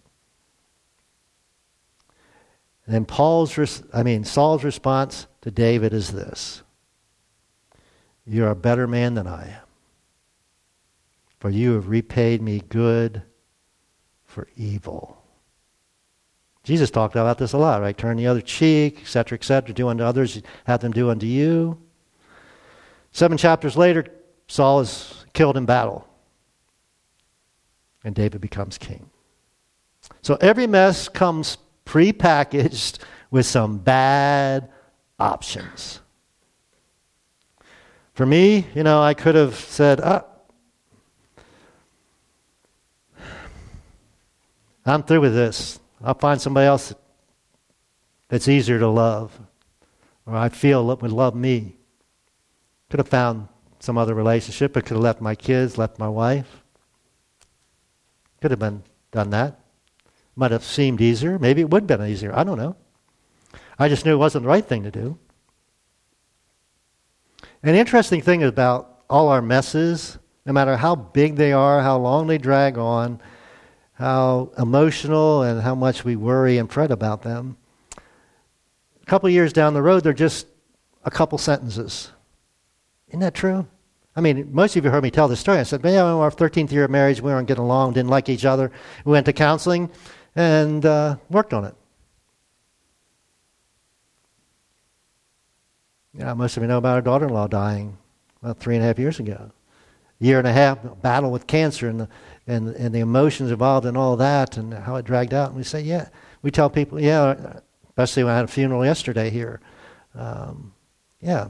And 2.86 2.94
then 2.94 3.04
Paul's, 3.04 3.56
res- 3.56 3.82
I 3.92 4.02
mean, 4.02 4.24
Saul's 4.24 4.64
response 4.64 5.26
to 5.42 5.50
David 5.50 5.92
is 5.92 6.12
this 6.12 6.62
You're 8.26 8.50
a 8.50 8.56
better 8.56 8.86
man 8.86 9.14
than 9.14 9.26
I 9.26 9.48
am 9.48 9.62
for 11.42 11.50
you 11.50 11.72
have 11.72 11.88
repaid 11.88 12.40
me 12.40 12.62
good 12.68 13.20
for 14.22 14.46
evil. 14.56 15.20
Jesus 16.62 16.88
talked 16.88 17.16
about 17.16 17.36
this 17.36 17.52
a 17.52 17.58
lot, 17.58 17.80
right? 17.80 17.98
Turn 17.98 18.16
the 18.16 18.28
other 18.28 18.40
cheek, 18.40 19.00
etc., 19.00 19.38
etc. 19.38 19.74
Do 19.74 19.88
unto 19.88 20.04
others, 20.04 20.40
have 20.66 20.82
them 20.82 20.92
do 20.92 21.10
unto 21.10 21.26
you. 21.26 21.82
Seven 23.10 23.36
chapters 23.36 23.76
later, 23.76 24.06
Saul 24.46 24.78
is 24.78 25.26
killed 25.32 25.56
in 25.56 25.66
battle, 25.66 26.06
and 28.04 28.14
David 28.14 28.40
becomes 28.40 28.78
king. 28.78 29.10
So 30.22 30.36
every 30.40 30.68
mess 30.68 31.08
comes 31.08 31.58
prepackaged 31.92 32.98
with 33.30 33.44
some 33.44 33.76
bad 33.76 34.70
options. 35.18 36.00
For 38.14 38.24
me, 38.24 38.66
you 38.74 38.82
know, 38.82 39.02
I 39.02 39.12
could 39.12 39.34
have 39.34 39.54
said, 39.54 40.00
ah, 40.02 40.24
I'm 44.86 45.02
through 45.02 45.20
with 45.20 45.34
this. 45.34 45.80
I'll 46.02 46.14
find 46.14 46.40
somebody 46.40 46.66
else 46.66 46.94
that's 48.28 48.48
easier 48.48 48.78
to 48.78 48.88
love, 48.88 49.38
or 50.24 50.34
I 50.34 50.48
feel 50.48 50.86
would 50.86 51.12
love 51.12 51.34
me. 51.34 51.76
Could 52.88 53.00
have 53.00 53.08
found 53.08 53.48
some 53.80 53.98
other 53.98 54.14
relationship. 54.14 54.76
I 54.76 54.80
could 54.80 54.96
have 54.96 55.02
left 55.02 55.20
my 55.20 55.34
kids, 55.34 55.76
left 55.76 55.98
my 55.98 56.08
wife. 56.08 56.62
Could 58.40 58.50
have 58.50 58.60
been 58.60 58.82
done 59.10 59.28
that. 59.30 59.61
Might 60.34 60.50
have 60.50 60.64
seemed 60.64 61.00
easier. 61.00 61.38
Maybe 61.38 61.60
it 61.60 61.70
would 61.70 61.82
have 61.82 61.98
been 61.98 62.08
easier. 62.08 62.34
I 62.34 62.44
don't 62.44 62.58
know. 62.58 62.76
I 63.78 63.88
just 63.88 64.04
knew 64.04 64.14
it 64.14 64.18
wasn't 64.18 64.44
the 64.44 64.48
right 64.48 64.64
thing 64.64 64.82
to 64.84 64.90
do. 64.90 65.18
An 67.62 67.74
interesting 67.74 68.22
thing 68.22 68.42
about 68.42 69.02
all 69.08 69.28
our 69.28 69.42
messes, 69.42 70.18
no 70.46 70.52
matter 70.52 70.76
how 70.76 70.94
big 70.94 71.36
they 71.36 71.52
are, 71.52 71.82
how 71.82 71.98
long 71.98 72.26
they 72.26 72.38
drag 72.38 72.78
on, 72.78 73.20
how 73.92 74.50
emotional 74.58 75.42
and 75.42 75.62
how 75.62 75.74
much 75.74 76.04
we 76.04 76.16
worry 76.16 76.58
and 76.58 76.72
fret 76.72 76.90
about 76.90 77.22
them 77.22 77.56
a 79.02 79.06
couple 79.06 79.28
years 79.28 79.52
down 79.52 79.74
the 79.74 79.82
road, 79.82 80.04
they're 80.04 80.12
just 80.12 80.46
a 81.04 81.10
couple 81.10 81.38
sentences. 81.38 82.10
Isn't 83.08 83.20
that 83.20 83.34
true? 83.34 83.66
I 84.14 84.20
mean, 84.20 84.48
most 84.52 84.76
of 84.76 84.84
you 84.84 84.90
heard 84.90 85.02
me 85.02 85.10
tell 85.10 85.28
this 85.28 85.40
story. 85.40 85.58
I 85.58 85.62
said, 85.62 85.82
"Man, 85.82 85.98
our 85.98 86.30
13th 86.30 86.70
year 86.70 86.84
of 86.84 86.90
marriage, 86.90 87.20
we 87.20 87.32
weren't 87.32 87.48
getting 87.48 87.64
along, 87.64 87.94
didn't 87.94 88.10
like 88.10 88.28
each 88.28 88.44
other. 88.44 88.70
We 89.04 89.12
went 89.12 89.26
to 89.26 89.32
counseling 89.32 89.90
and 90.34 90.84
uh, 90.84 91.16
worked 91.30 91.52
on 91.52 91.64
it." 91.64 91.74
Yeah, 96.14 96.34
most 96.34 96.56
of 96.56 96.62
you 96.62 96.68
know 96.68 96.78
about 96.78 96.94
our 96.94 97.02
daughter-in-law 97.02 97.48
dying 97.48 97.96
about 98.42 98.58
three 98.58 98.74
and 98.74 98.84
a 98.84 98.86
half 98.86 98.98
years 98.98 99.18
ago. 99.18 99.50
A 100.20 100.24
year 100.24 100.38
and 100.38 100.46
a 100.46 100.52
half 100.52 100.78
battle 101.00 101.30
with 101.30 101.46
cancer 101.46 101.88
and 101.88 102.00
the, 102.00 102.08
and 102.46 102.68
and 102.68 102.94
the 102.94 103.00
emotions 103.00 103.50
involved 103.50 103.86
in 103.86 103.96
all 103.96 104.16
that 104.16 104.56
and 104.56 104.74
how 104.74 104.96
it 104.96 105.04
dragged 105.04 105.32
out. 105.32 105.48
And 105.48 105.56
we 105.56 105.64
say, 105.64 105.80
yeah, 105.80 106.08
we 106.42 106.50
tell 106.50 106.68
people, 106.68 107.00
yeah, 107.00 107.60
especially 107.88 108.24
when 108.24 108.32
I 108.32 108.36
had 108.36 108.44
a 108.44 108.48
funeral 108.48 108.84
yesterday 108.84 109.30
here. 109.30 109.60
Um, 110.14 110.74
yeah, 111.20 111.48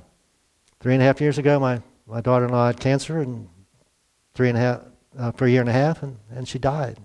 three 0.80 0.94
and 0.94 1.02
a 1.02 1.06
half 1.06 1.20
years 1.20 1.38
ago, 1.38 1.58
my 1.58 1.82
my 2.06 2.20
daughter-in-law 2.20 2.68
had 2.68 2.80
cancer 2.80 3.20
and 3.20 3.48
three 4.34 4.48
and 4.48 4.56
a 4.56 4.60
half 4.60 4.80
uh, 5.18 5.32
for 5.32 5.46
a 5.46 5.50
year 5.50 5.60
and 5.60 5.70
a 5.70 5.72
half, 5.72 6.02
and, 6.02 6.18
and 6.30 6.46
she 6.46 6.58
died. 6.58 6.98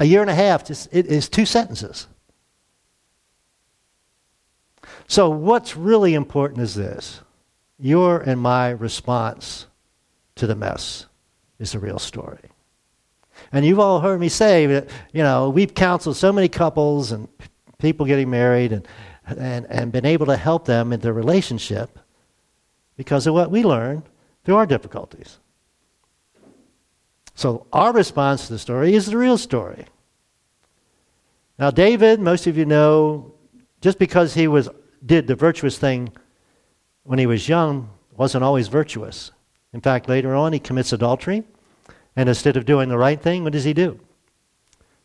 A 0.00 0.04
year 0.04 0.22
and 0.22 0.30
a 0.30 0.34
half, 0.34 0.64
just 0.64 0.88
it 0.90 1.06
is 1.06 1.28
two 1.28 1.46
sentences. 1.46 2.08
So, 5.06 5.28
what's 5.28 5.76
really 5.76 6.14
important 6.14 6.60
is 6.60 6.74
this 6.74 7.20
your 7.78 8.18
and 8.18 8.40
my 8.40 8.70
response 8.70 9.66
to 10.36 10.46
the 10.46 10.54
mess 10.54 11.06
is 11.58 11.72
the 11.72 11.78
real 11.78 11.98
story. 11.98 12.50
And 13.52 13.64
you've 13.64 13.78
all 13.78 14.00
heard 14.00 14.20
me 14.20 14.28
say 14.28 14.66
that, 14.66 14.88
you 15.12 15.22
know, 15.22 15.50
we've 15.50 15.74
counseled 15.74 16.16
so 16.16 16.32
many 16.32 16.48
couples 16.48 17.12
and 17.12 17.28
people 17.78 18.06
getting 18.06 18.30
married 18.30 18.72
and, 18.72 18.86
and, 19.26 19.66
and 19.66 19.92
been 19.92 20.04
able 20.06 20.26
to 20.26 20.36
help 20.36 20.64
them 20.64 20.92
in 20.92 21.00
their 21.00 21.12
relationship 21.12 21.98
because 22.96 23.26
of 23.26 23.34
what 23.34 23.50
we 23.50 23.62
learned 23.62 24.02
through 24.44 24.56
our 24.56 24.66
difficulties. 24.66 25.38
So, 27.40 27.66
our 27.72 27.90
response 27.94 28.48
to 28.48 28.52
the 28.52 28.58
story 28.58 28.92
is 28.92 29.06
the 29.06 29.16
real 29.16 29.38
story. 29.38 29.86
Now, 31.58 31.70
David, 31.70 32.20
most 32.20 32.46
of 32.46 32.58
you 32.58 32.66
know, 32.66 33.32
just 33.80 33.98
because 33.98 34.34
he 34.34 34.46
was, 34.46 34.68
did 35.06 35.26
the 35.26 35.36
virtuous 35.36 35.78
thing 35.78 36.12
when 37.04 37.18
he 37.18 37.24
was 37.24 37.48
young, 37.48 37.88
wasn't 38.14 38.44
always 38.44 38.68
virtuous. 38.68 39.30
In 39.72 39.80
fact, 39.80 40.06
later 40.06 40.34
on, 40.34 40.52
he 40.52 40.58
commits 40.58 40.92
adultery. 40.92 41.42
And 42.14 42.28
instead 42.28 42.58
of 42.58 42.66
doing 42.66 42.90
the 42.90 42.98
right 42.98 43.18
thing, 43.18 43.42
what 43.42 43.54
does 43.54 43.64
he 43.64 43.72
do? 43.72 43.98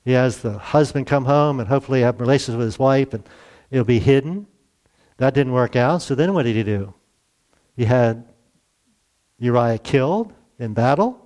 He 0.03 0.11
has 0.11 0.39
the 0.39 0.57
husband 0.57 1.07
come 1.07 1.23
home 1.23 1.61
and 1.61 1.69
hopefully 1.69 2.01
have 2.01 2.19
relations 2.19 2.57
with 2.57 2.65
his 2.65 2.77
wife, 2.77 3.13
and 3.13 3.23
it'll 3.71 3.85
be 3.85 3.99
hidden. 3.99 4.45
That 5.19 5.35
didn't 5.35 5.53
work 5.53 5.77
out. 5.77 6.01
So 6.01 6.15
then 6.15 6.33
what 6.33 6.43
did 6.43 6.57
he 6.57 6.63
do? 6.63 6.93
He 7.77 7.85
had 7.85 8.27
Uriah 9.39 9.77
killed 9.77 10.33
in 10.59 10.73
battle, 10.73 11.24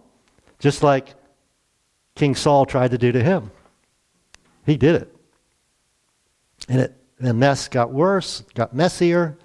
just 0.60 0.84
like 0.84 1.16
King 2.16 2.36
Saul 2.36 2.66
tried 2.66 2.92
to 2.92 2.98
do 2.98 3.12
to 3.12 3.24
him. 3.24 3.52
He 4.66 4.78
did 4.78 4.96
it. 4.96 5.16
And 6.68 6.82
it, 6.82 6.98
the 7.20 7.34
mess 7.34 7.68
got 7.68 7.92
worse, 7.92 8.44
got 8.54 8.76
messier. 8.76 9.38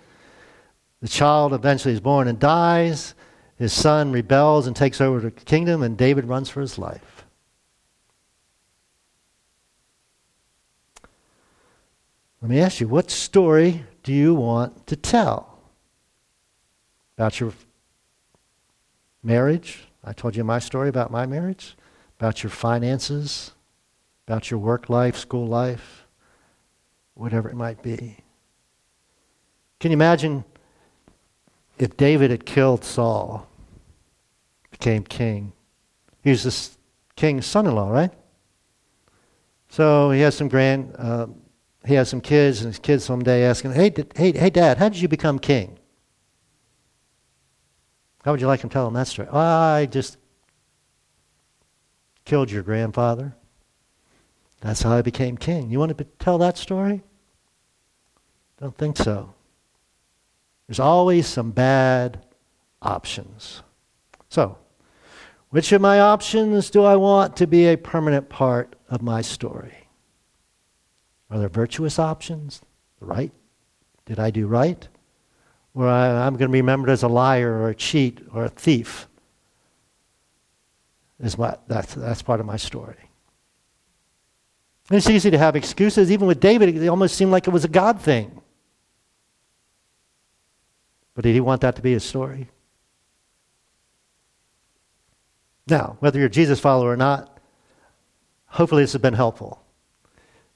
The 1.01 1.09
child 1.09 1.53
eventually 1.53 1.95
is 1.95 2.01
born 2.01 2.29
and 2.29 2.39
dies. 2.39 3.15
His 3.57 3.73
son 3.73 4.13
rebels 4.13 4.67
and 4.67 4.75
takes 4.75 5.01
over 5.01 5.21
the 5.21 5.31
kingdom, 5.31 5.83
and 5.83 5.97
David 5.97 6.27
runs 6.27 6.51
for 6.51 6.61
his 6.61 6.79
life. 6.79 7.25
Let 12.43 12.51
me 12.51 12.61
ask 12.61 12.81
you, 12.81 12.89
what 12.89 13.11
story 13.11 13.85
do 14.03 14.13
you 14.13 14.35
want 14.35 14.87
to 14.89 14.97
tell? 14.97 15.55
about 17.17 17.39
your 17.39 17.53
marriage. 19.23 19.85
I 20.05 20.13
told 20.13 20.37
you 20.37 20.45
my 20.45 20.59
story 20.59 20.89
about 20.89 21.11
my 21.11 21.27
marriage, 21.27 21.77
about 22.19 22.43
your 22.43 22.51
finances, 22.51 23.53
about 24.29 24.51
your 24.51 24.61
work 24.61 24.91
life, 24.91 25.17
school 25.17 25.47
life, 25.47 26.07
whatever 27.15 27.49
it 27.49 27.55
might 27.55 27.83
be. 27.83 28.19
Can 29.81 29.91
you 29.91 29.97
imagine 29.97 30.45
if 31.79 31.97
David 31.97 32.31
had 32.31 32.45
killed 32.45 32.85
Saul, 32.85 33.49
became 34.71 35.05
king? 35.05 35.53
He 36.23 36.31
was 36.31 36.45
the 36.45 36.77
king's 37.17 37.47
son 37.47 37.67
in 37.67 37.75
law, 37.75 37.91
right? 37.91 38.13
So 39.69 40.11
he 40.11 40.21
has 40.21 40.37
some 40.37 40.49
grand, 40.49 40.95
uh, 40.97 41.27
he 41.87 41.95
has 41.95 42.09
some 42.09 42.21
kids, 42.21 42.61
and 42.61 42.69
his 42.69 42.79
kids 42.79 43.05
someday 43.05 43.45
asking, 43.45 43.73
hey, 43.73 43.91
did, 43.91 44.13
hey, 44.17 44.33
hey, 44.33 44.51
dad, 44.51 44.79
how 44.79 44.89
did 44.89 45.01
you 45.01 45.09
become 45.09 45.39
king? 45.39 45.79
How 48.25 48.31
would 48.31 48.41
you 48.41 48.47
like 48.47 48.63
him 48.63 48.71
telling 48.71 48.95
that 48.95 49.07
story? 49.07 49.29
I 49.29 49.87
just 49.87 50.17
killed 52.25 52.51
your 52.51 52.63
grandfather. 52.63 53.37
That's 54.63 54.81
how 54.81 54.93
I 54.93 55.03
became 55.03 55.37
king. 55.37 55.71
You 55.71 55.79
want 55.79 55.97
to 55.97 56.05
tell 56.19 56.39
that 56.39 56.57
story? 56.57 57.03
Don't 58.59 58.77
think 58.79 58.97
so. 58.97 59.35
There's 60.67 60.81
always 60.81 61.27
some 61.27 61.51
bad 61.51 62.25
options. 62.81 63.63
So, 64.31 64.57
which 65.51 65.71
of 65.73 65.83
my 65.83 66.01
options 66.01 66.71
do 66.71 66.83
I 66.83 66.97
want 66.97 67.37
to 67.37 67.47
be 67.47 67.67
a 67.67 67.77
permanent 67.77 68.31
part 68.31 68.75
of 68.89 69.03
my 69.03 69.21
story? 69.21 69.89
Are 71.31 71.39
there 71.39 71.51
virtuous 71.51 71.99
options? 71.99 72.63
Right? 73.01 73.33
Did 74.07 74.19
I 74.19 74.31
do 74.31 74.47
right? 74.47 74.89
Where 75.75 75.89
I, 75.89 76.27
am 76.27 76.35
going 76.35 76.49
to 76.49 76.53
be 76.53 76.61
remembered 76.61 76.91
as 76.91 77.03
a 77.03 77.09
liar 77.09 77.53
or 77.53 77.69
a 77.69 77.75
cheat 77.75 78.21
or 78.33 78.45
a 78.45 78.49
thief. 78.49 79.09
Is 81.21 81.37
my, 81.37 81.57
that's, 81.67 81.95
that's 81.95 82.23
part 82.23 82.41
of 82.41 82.47
my 82.47 82.57
story. 82.57 82.97
And 84.89 84.97
it's 84.97 85.11
easy 85.11 85.31
to 85.31 85.39
have 85.39 85.57
excuses. 85.57 86.11
Even 86.11 86.27
with 86.27 86.41
David, 86.41 86.77
it 86.77 86.89
almost 86.89 87.17
seemed 87.17 87.33
like 87.33 87.47
it 87.47 87.51
was 87.51 87.65
a 87.65 87.69
God 87.69 88.01
thing. 88.01 88.41
But 91.15 91.25
did 91.25 91.35
he 91.35 91.41
want 91.41 91.61
that 91.63 91.77
to 91.77 91.83
be 91.83 91.93
his 91.93 92.05
story? 92.05 92.49
Now, 95.67 95.97
whether 96.01 96.19
you're 96.19 96.29
a 96.29 96.31
Jesus 96.31 96.61
follower 96.61 96.91
or 96.91 96.97
not, 96.97 97.39
hopefully 98.47 98.83
this 98.83 98.93
has 98.93 99.03
been 99.03 99.15
helpful. 99.15 99.61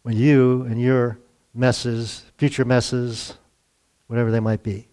When 0.02 0.16
you 0.16 0.62
and 0.62 0.81
your 0.81 1.18
messes, 1.54 2.24
future 2.37 2.64
messes, 2.64 3.35
whatever 4.07 4.31
they 4.31 4.40
might 4.40 4.62
be, 4.62 4.88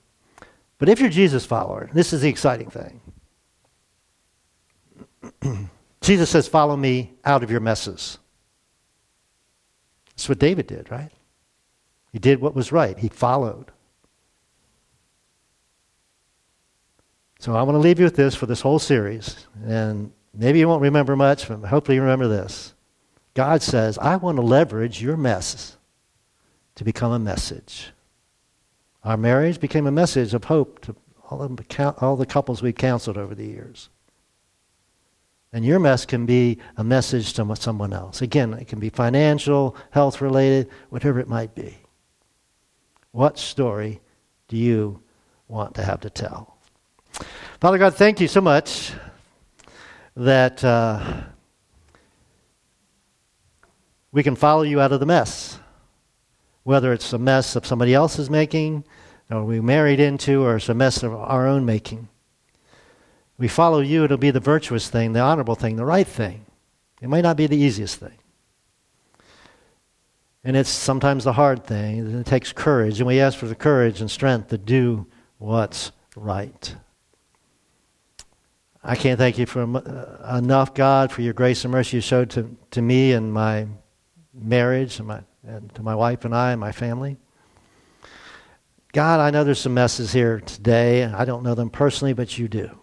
but 0.78 0.90
if 0.90 1.00
you're 1.00 1.10
Jesus 1.10 1.46
follower, 1.46 1.90
this 1.94 2.14
is 2.14 2.22
the 2.22 2.30
exciting 2.30 2.70
thing. 2.70 3.02
Jesus 6.02 6.30
says, 6.30 6.48
Follow 6.48 6.76
me 6.76 7.14
out 7.24 7.44
of 7.44 7.52
your 7.52 7.60
messes. 7.60 8.18
That's 10.10 10.30
what 10.30 10.40
David 10.40 10.68
did, 10.68 10.92
right? 10.92 11.12
He 12.12 12.20
did 12.20 12.40
what 12.40 12.56
was 12.56 12.72
right, 12.72 12.98
he 12.98 13.10
followed. 13.10 13.72
So 17.40 17.56
I 17.56 17.62
want 17.64 17.76
to 17.76 17.80
leave 17.80 18.00
you 18.00 18.06
with 18.06 18.16
this 18.16 18.34
for 18.34 18.46
this 18.46 18.62
whole 18.62 18.80
series. 18.80 19.46
And 19.66 20.12
maybe 20.34 20.60
you 20.60 20.68
won't 20.68 20.82
remember 20.82 21.16
much, 21.16 21.48
but 21.48 21.60
hopefully 21.60 21.96
you 21.96 22.02
remember 22.02 22.28
this. 22.28 22.74
God 23.34 23.62
says, 23.62 23.98
I 23.98 24.16
want 24.16 24.38
to 24.38 24.42
leverage 24.42 25.02
your 25.02 25.18
messes 25.18 25.78
to 26.76 26.84
become 26.84 27.12
a 27.12 27.20
message. 27.20 27.92
Our 29.06 29.18
marriage 29.18 29.60
became 29.60 29.86
a 29.86 29.91
message 29.91 30.34
of 30.34 30.46
hope 30.46 30.82
to 30.82 30.96
all 31.30 31.48
the, 31.48 31.96
all 32.00 32.15
the 32.15 32.26
couples 32.26 32.63
we've 32.63 32.76
counseled 32.76 33.18
over 33.18 33.36
the 33.36 33.46
years. 33.46 33.89
And 35.54 35.63
your 35.63 35.80
mess 35.80 36.08
can 36.08 36.26
be 36.26 36.58
a 36.76 36.84
message 36.84 37.34
to 37.34 37.56
someone 37.56 37.94
else. 37.94 38.24
Again, 38.24 38.56
it 38.56 38.68
can 38.68 38.80
be 38.80 38.89
financial, 38.89 39.76
health 39.91 40.22
related, 40.22 40.70
whatever 40.89 41.20
it 41.20 41.30
might 41.30 41.54
be. 41.54 41.78
What 43.12 43.38
story 43.38 44.02
do 44.48 44.58
you 44.58 45.02
want 45.48 45.76
to 45.76 45.84
have 45.84 46.02
to 46.02 46.10
tell? 46.10 46.58
Father 47.62 47.78
God, 47.78 47.94
thank 47.94 48.20
you 48.20 48.28
so 48.28 48.41
much 48.41 48.91
that 50.15 50.63
uh, 50.63 51.22
we 54.12 54.24
can 54.24 54.36
follow 54.36 54.63
you 54.63 54.82
out 54.82 54.91
of 54.91 55.00
the 55.00 55.06
mess 55.06 55.60
whether 56.65 56.91
it's 56.91 57.13
a 57.13 57.19
mess 57.19 57.56
of 57.56 57.65
somebody 57.65 57.93
else's 57.93 58.30
making, 58.30 58.84
or 59.30 59.45
we 59.45 59.62
married 59.62 59.99
into, 59.99 60.43
or 60.43 60.58
it's 60.58 60.67
a 60.67 60.73
mess 60.73 61.04
of 61.04 61.13
our 61.13 61.47
own 61.47 61.63
making. 61.63 62.10
We 63.38 63.47
follow 63.47 63.82
you, 63.82 64.04
it'll 64.04 64.17
be 64.17 64.32
the 64.32 64.39
virtuous 64.39 64.89
thing, 64.89 65.13
the 65.13 65.19
honorable 65.19 65.54
thing, 65.54 65.75
the 65.75 65.86
right 65.86 66.08
thing. 66.08 66.47
It 67.01 67.08
might 67.08 67.21
not 67.21 67.38
be 67.38 67.45
the 67.45 67.56
easiest 67.56 67.99
thing. 67.99 68.17
And 70.43 70.58
it's 70.58 70.69
sometimes 70.69 71.23
the 71.23 71.34
hard 71.34 71.63
thing. 71.65 72.19
It 72.19 72.25
takes 72.25 72.51
courage, 72.51 72.99
and 72.99 73.08
we 73.08 73.19
ask 73.19 73.38
for 73.38 73.47
the 73.47 73.56
courage 73.56 74.01
and 74.01 74.10
strength 74.10 74.47
to 74.49 74.58
do 74.58 75.06
what's 75.38 75.91
right. 76.15 76.75
I 78.84 78.95
can't 78.95 79.19
thank 79.19 79.38
you 79.38 79.45
for 79.45 79.62
uh, 79.62 80.38
enough, 80.38 80.73
God, 80.73 81.12
for 81.12 81.21
your 81.21 81.34
grace 81.34 81.63
and 81.63 81.71
mercy 81.71 81.97
you 81.97 82.01
showed 82.01 82.32
to, 82.32 82.56
to 82.71 82.82
me 82.82 83.13
and 83.13 83.32
my 83.32 83.67
marriage 84.34 84.97
and, 84.97 85.08
my, 85.08 85.21
and 85.48 85.74
to 85.76 85.84
my 85.84 85.96
wife 85.96 86.26
and 86.26 86.34
I 86.34 86.52
and 86.52 86.60
my 86.60 86.72
family. 86.72 87.18
God, 88.94 89.20
I 89.20 89.30
know 89.30 89.44
there's 89.44 89.60
some 89.60 89.74
messes 89.74 90.14
here 90.14 90.40
today. 90.40 91.04
I 91.04 91.26
don't 91.26 91.44
know 91.44 91.56
them 91.56 91.70
personally, 91.70 92.14
but 92.14 92.38
you 92.38 92.48
do. 92.48 92.80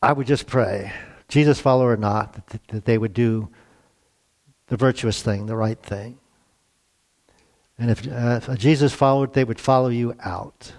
I 0.00 0.12
would 0.12 0.28
just 0.28 0.46
pray, 0.46 0.92
Jesus 1.26 1.60
follower 1.60 1.92
or 1.92 1.96
not, 1.96 2.46
that, 2.68 2.84
they 2.84 2.96
would 2.96 3.12
do 3.12 3.48
the 4.68 4.76
virtuous 4.76 5.22
thing, 5.22 5.46
the 5.46 5.56
right 5.56 5.78
thing. 5.78 6.18
And 7.78 7.90
if, 7.90 8.06
uh, 8.06 8.40
if 8.48 8.58
Jesus 8.58 8.92
followed, 8.92 9.34
they 9.34 9.44
would 9.44 9.58
follow 9.58 9.88
you 9.88 10.14
out. 10.20 10.72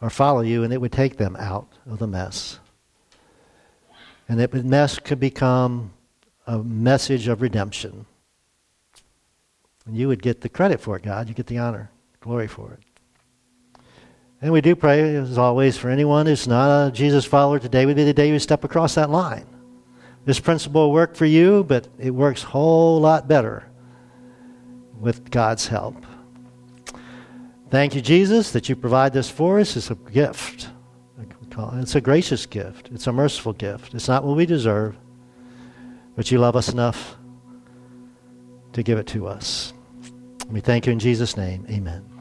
Or 0.00 0.10
follow 0.10 0.40
you, 0.40 0.64
and 0.64 0.72
it 0.72 0.80
would 0.80 0.92
take 0.92 1.16
them 1.16 1.36
out 1.36 1.68
of 1.86 1.98
the 1.98 2.06
mess. 2.06 2.58
And 4.28 4.40
that 4.40 4.52
mess 4.52 4.98
could 4.98 5.20
become 5.20 5.92
a 6.46 6.58
message 6.58 7.28
of 7.28 7.42
redemption. 7.42 8.06
And 9.86 9.96
you 9.96 10.08
would 10.08 10.22
get 10.22 10.40
the 10.40 10.48
credit 10.48 10.80
for 10.80 10.96
it, 10.96 11.02
God. 11.02 11.28
You 11.28 11.34
get 11.34 11.46
the 11.46 11.58
honor, 11.58 11.90
glory 12.20 12.48
for 12.48 12.72
it. 12.72 12.80
And 14.40 14.52
we 14.52 14.60
do 14.60 14.74
pray, 14.74 15.14
as 15.14 15.38
always, 15.38 15.76
for 15.76 15.88
anyone 15.88 16.26
who's 16.26 16.48
not 16.48 16.88
a 16.88 16.90
Jesus 16.90 17.24
follower 17.24 17.60
today 17.60 17.86
would 17.86 17.96
be 17.96 18.04
the 18.04 18.12
day 18.12 18.28
you 18.28 18.38
step 18.40 18.64
across 18.64 18.96
that 18.96 19.08
line. 19.08 19.46
This 20.24 20.40
principle 20.40 20.82
will 20.82 20.92
work 20.92 21.14
for 21.14 21.26
you, 21.26 21.64
but 21.64 21.88
it 21.98 22.10
works 22.10 22.42
a 22.42 22.46
whole 22.46 23.00
lot 23.00 23.28
better 23.28 23.68
with 25.00 25.30
God's 25.30 25.66
help. 25.68 26.04
Thank 27.70 27.94
you, 27.94 28.00
Jesus, 28.00 28.52
that 28.52 28.68
you 28.68 28.76
provide 28.76 29.12
this 29.12 29.30
for 29.30 29.58
us. 29.58 29.76
It's 29.76 29.90
a 29.90 29.94
gift. 29.94 30.68
It's 31.56 31.94
a 31.94 32.00
gracious 32.00 32.46
gift. 32.46 32.90
It's 32.92 33.06
a 33.06 33.12
merciful 33.12 33.52
gift. 33.52 33.94
It's 33.94 34.08
not 34.08 34.24
what 34.24 34.36
we 34.36 34.46
deserve, 34.46 34.96
but 36.22 36.30
you 36.30 36.38
love 36.38 36.54
us 36.54 36.68
enough 36.68 37.16
to 38.72 38.84
give 38.84 38.96
it 38.96 39.08
to 39.08 39.26
us. 39.26 39.72
We 40.48 40.60
thank 40.60 40.86
you 40.86 40.92
in 40.92 41.00
Jesus' 41.00 41.36
name. 41.36 41.66
Amen. 41.68 42.11